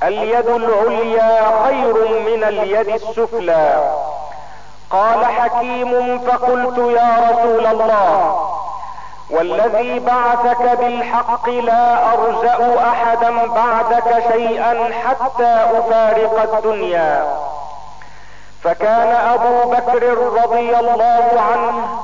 اليد 0.04 0.50
العليا 0.50 1.42
خير 1.66 1.94
من 2.20 2.44
اليد 2.44 2.90
السفلى. 2.90 3.94
قال 4.90 5.26
حكيم 5.26 6.20
فقلت 6.20 6.78
يا 6.78 7.32
رسول 7.32 7.66
الله 7.68 8.36
والذي 9.30 10.00
بعثك 10.00 10.80
بالحق 10.80 11.50
لا 11.50 12.14
ارزا 12.14 12.80
أحدا 12.80 13.48
بعدك 13.48 14.24
شيئا 14.34 14.92
حتى 15.06 15.58
أفارق 15.78 16.54
الدنيا. 16.54 17.26
فكان 18.66 19.16
أبو 19.34 19.72
بكر 19.72 20.18
رضي 20.44 20.78
الله 20.78 21.42
عنه 21.52 22.00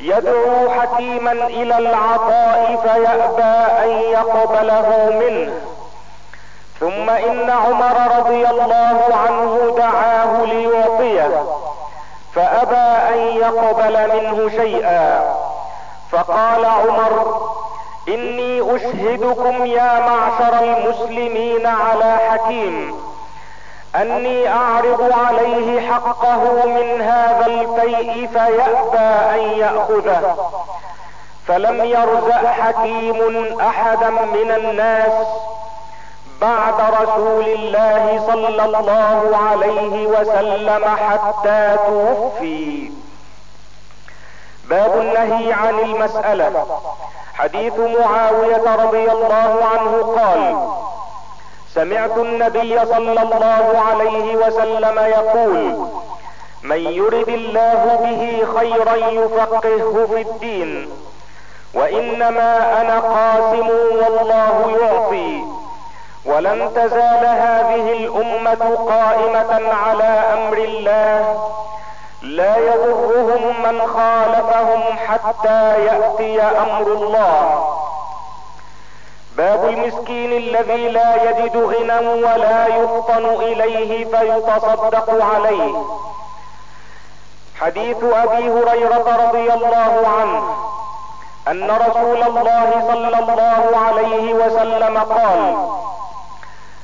يدعو 0.00 0.70
حكيما 0.70 1.32
إلى 1.32 1.78
العطاء 1.78 2.76
فيأبى 2.82 3.82
أن 3.84 3.88
يقبله 3.88 5.10
منه. 5.20 5.52
ثم 6.80 7.10
إن 7.10 7.50
عمر 7.50 8.18
رضي 8.18 8.46
الله 8.50 9.04
عنه 9.26 9.74
دعاه 9.76 10.44
ليعطيه 10.44 11.44
فأبى 12.34 13.14
أن 13.14 13.18
يقبل 13.18 14.16
منه 14.16 14.48
شيئا. 14.48 15.34
فقال 16.12 16.64
عمر 16.64 17.40
إني 18.08 18.76
أشهدكم 18.76 19.66
يا 19.66 20.00
معشر 20.00 20.62
المسلمين 20.62 21.66
على 21.66 22.16
حكيم. 22.30 23.00
أني 23.96 24.48
أعرض 24.48 25.12
عليه 25.12 25.90
حقه 25.90 26.66
من 26.66 27.00
هذا 27.00 27.46
الفيء 27.46 28.28
فيأبى 28.32 29.08
أن 29.34 29.58
يأخذه. 29.58 30.50
فلم 31.46 31.84
يرزق 31.84 32.46
حكيم 32.46 33.60
أحدا 33.60 34.10
من 34.10 34.50
الناس 34.50 35.12
بعد 36.40 36.80
رسول 37.02 37.44
الله 37.44 38.24
صلى 38.26 38.64
الله 38.64 39.38
عليه 39.50 40.06
وسلم 40.06 40.84
حتى 40.84 41.76
توفي. 41.86 42.90
باب 44.64 45.00
النهي 45.00 45.52
عن 45.52 45.78
المسألة. 45.78 46.66
حديث 47.34 47.78
معاوية 47.78 48.74
رضي 48.84 49.12
الله 49.12 49.64
عنه 49.72 50.14
قال 50.20 50.70
سمعت 51.74 52.16
النبي 52.18 52.78
صلى 52.86 53.22
الله 53.22 53.82
عليه 53.90 54.36
وسلم 54.36 54.98
يقول 54.98 55.86
من 56.62 56.76
يرد 56.76 57.28
الله 57.28 57.98
به 58.02 58.46
خيرا 58.58 58.96
يفقهه 58.96 60.06
في 60.06 60.20
الدين 60.20 60.88
وإنما 61.74 62.80
أنا 62.80 62.98
قاسم 62.98 63.68
والله 63.68 64.78
يعطي 64.80 65.42
ولن 66.26 66.70
تزال 66.74 67.26
هذه 67.26 67.92
الأمة 67.92 68.74
قائمة 68.90 69.72
على 69.74 70.04
أمر 70.34 70.56
الله 70.58 71.50
لا 72.22 72.56
يضرهم 72.56 73.62
من 73.62 73.80
خالفهم 73.86 74.82
حتى 75.06 75.84
يأتي 75.84 76.42
أمر 76.42 76.86
الله. 76.92 77.79
باب 79.36 79.68
المسكين 79.68 80.32
الذي 80.32 80.88
لا 80.88 81.30
يجد 81.30 81.56
غنى 81.56 82.08
ولا 82.08 82.66
يفطن 82.66 83.24
إليه 83.24 84.04
فيتصدق 84.04 85.24
عليه. 85.24 85.84
حديث 87.60 87.96
أبي 88.04 88.50
هريرة 88.50 89.26
رضي 89.28 89.52
الله 89.52 90.08
عنه 90.20 90.42
أن 91.48 91.70
رسول 91.70 92.22
الله 92.22 92.70
صلى 92.88 93.18
الله 93.18 93.76
عليه 93.86 94.34
وسلم 94.34 94.98
قال 94.98 95.56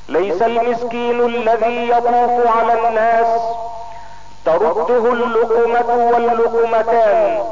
ليس 0.09 0.42
المسكين 0.42 1.20
الذي 1.20 1.88
يطوف 1.88 2.57
على 2.57 2.88
الناس 2.88 3.40
ترده 4.44 5.12
اللقمة 5.12 6.11
واللقمتان 6.12 7.44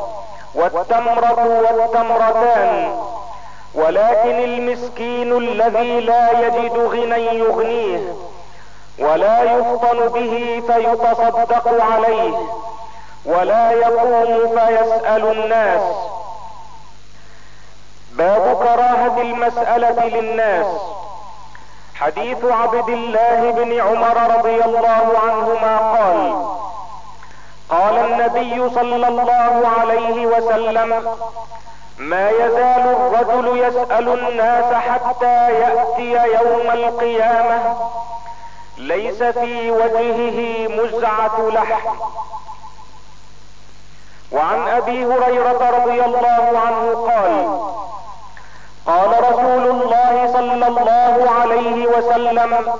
والتمرة 0.55 1.61
والتمرتان 1.65 2.95
ولكن 3.75 4.39
المسكين 4.45 5.37
الذي 5.37 6.01
لا 6.01 6.47
يجد 6.47 6.79
غنى 6.79 7.39
يغنيه 7.39 8.15
ولا 8.99 9.43
يفطن 9.43 10.09
به 10.09 10.63
فيتصدق 10.67 11.85
عليه 11.85 12.35
ولا 13.27 13.71
يقوم 13.71 14.49
فيسأل 14.59 15.39
الناس. 15.39 15.83
باب 18.13 18.57
كراهة 18.57 19.21
المسألة 19.21 20.05
للناس. 20.07 20.67
حديث 21.95 22.45
عبد 22.45 22.89
الله 22.89 23.51
بن 23.51 23.81
عمر 23.81 24.37
رضي 24.39 24.65
الله 24.65 25.19
عنهما 25.27 25.77
قال 25.79 26.47
قال 27.69 27.99
النبي 27.99 28.71
صلى 28.75 29.09
الله 29.09 29.69
عليه 29.81 30.27
وسلم 30.27 31.17
ما 31.99 32.31
يزال 32.31 32.97
الرجل 32.97 33.59
يسأل 33.59 34.09
الناس 34.09 34.75
حتى 34.75 35.51
يأتي 35.53 36.13
يوم 36.13 36.71
القيامة. 36.71 37.77
ليس 38.79 39.23
في 39.23 39.71
وجهه 39.71 40.69
مزعة 40.69 41.49
لحم. 41.49 41.97
وعن 44.33 44.69
أبي 44.69 45.05
هريرة 45.07 45.71
رضي 45.71 46.05
الله 46.05 46.61
عنه 46.67 47.07
قال 47.09 47.61
قال 48.87 49.33
رسول 49.33 49.71
الله 49.71 50.33
صلى 50.33 50.67
الله 50.69 51.31
عليه 51.41 51.87
وسلم 51.87 52.75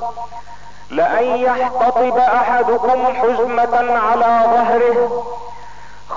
لأن 0.91 1.25
يحتطب 1.25 2.17
أحدكم 2.19 3.07
حزمة 3.17 3.99
على 3.99 4.41
ظهره 4.45 5.25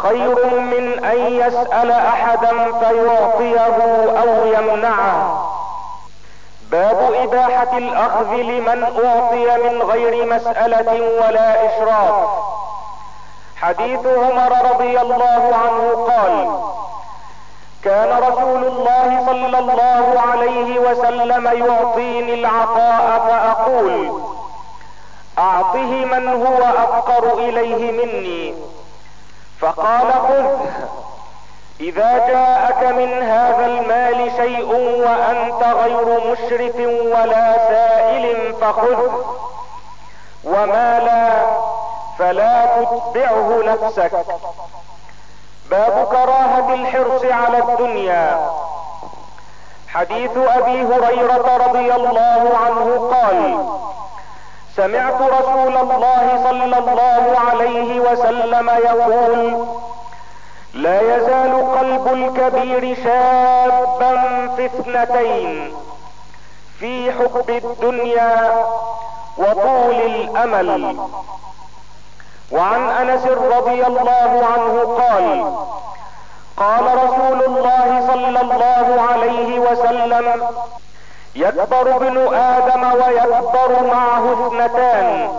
خير 0.04 0.60
من 0.60 1.06
أن 1.06 1.18
يسأل 1.18 1.92
أحدا 1.92 2.72
فيعطيه 2.80 3.78
أو 4.22 4.46
يمنعه. 4.46 5.48
باب 6.72 7.14
إباحة 7.14 7.78
الأخذ 7.78 8.34
لمن 8.34 8.84
أعطي 8.84 9.58
من 9.64 9.82
غير 9.82 10.26
مسألة 10.26 10.92
ولا 11.22 11.66
إشراف. 11.66 12.30
حديث 13.56 14.08
عمر 14.08 14.72
رضي 14.74 15.02
الله 15.02 15.56
عنه 15.64 16.08
قال 16.10 16.60
كان 17.84 18.24
رسول 18.24 18.66
الله 18.66 19.26
صلى 19.26 19.60
الله 19.60 20.22
عليه 20.32 20.80
وسلم 20.80 21.48
يعطيني 21.48 22.34
العطاء 22.34 23.28
فأقول 23.28 24.22
أعطه 25.40 26.06
من 26.06 26.46
هو 26.46 26.64
أفقر 26.64 27.34
إليه 27.34 27.92
مني. 27.92 28.54
فقال 29.60 30.14
خذ. 30.14 30.46
إذا 31.80 32.18
جاءك 32.18 32.84
من 32.84 33.24
هذا 33.24 33.66
المال 33.66 34.32
شيء 34.38 34.72
وأنت 35.06 35.64
غير 35.64 36.32
مشرف 36.32 36.76
ولا 37.16 37.58
سائل 37.58 38.54
فخذ. 38.62 39.10
وما 40.44 41.00
لا 41.00 41.46
فلا 42.20 42.66
تتبعه 42.66 43.62
نفسك. 43.66 44.12
باب 45.70 46.08
كراهة 46.12 46.74
الحرص 46.74 47.26
على 47.26 47.58
الدنيا. 47.58 48.50
حديث 49.88 50.32
أبي 50.38 50.84
هريرة 50.84 51.68
رضي 51.68 51.94
الله 51.96 52.52
عنه 52.66 53.12
قال 53.14 53.66
سمعت 54.78 55.22
رسول 55.22 55.78
الله 55.78 56.44
صلى 56.44 56.64
الله 56.80 57.40
عليه 57.52 58.00
وسلم 58.00 58.70
يقول 58.70 59.68
لا 60.74 61.16
يزال 61.16 61.54
قلب 61.78 62.08
الكبير 62.08 62.96
شابا 63.04 64.12
في 64.56 64.66
اثنتين 64.66 65.74
في 66.80 67.12
حب 67.12 67.50
الدنيا 67.50 68.66
وطول 69.38 69.96
الأمل. 69.96 70.98
وعن 72.52 72.90
أنس 72.90 73.26
رضي 73.26 73.86
الله 73.88 74.46
عنه 74.54 74.98
قال 75.02 75.54
قال 76.58 76.86
رسول 77.04 77.44
الله 77.46 78.08
صلى 78.08 78.42
الله 78.42 79.02
عليه 79.10 79.60
وسلم 79.60 80.44
يكبر 81.38 81.96
ابن 81.96 82.18
آدم 82.36 82.84
ويكبر 82.94 83.84
معه 83.84 84.48
اثنتان. 84.48 85.30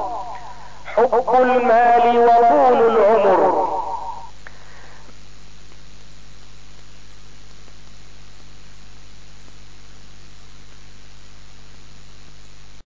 حب 0.97 1.35
المال 1.41 2.19
وطول 2.19 2.98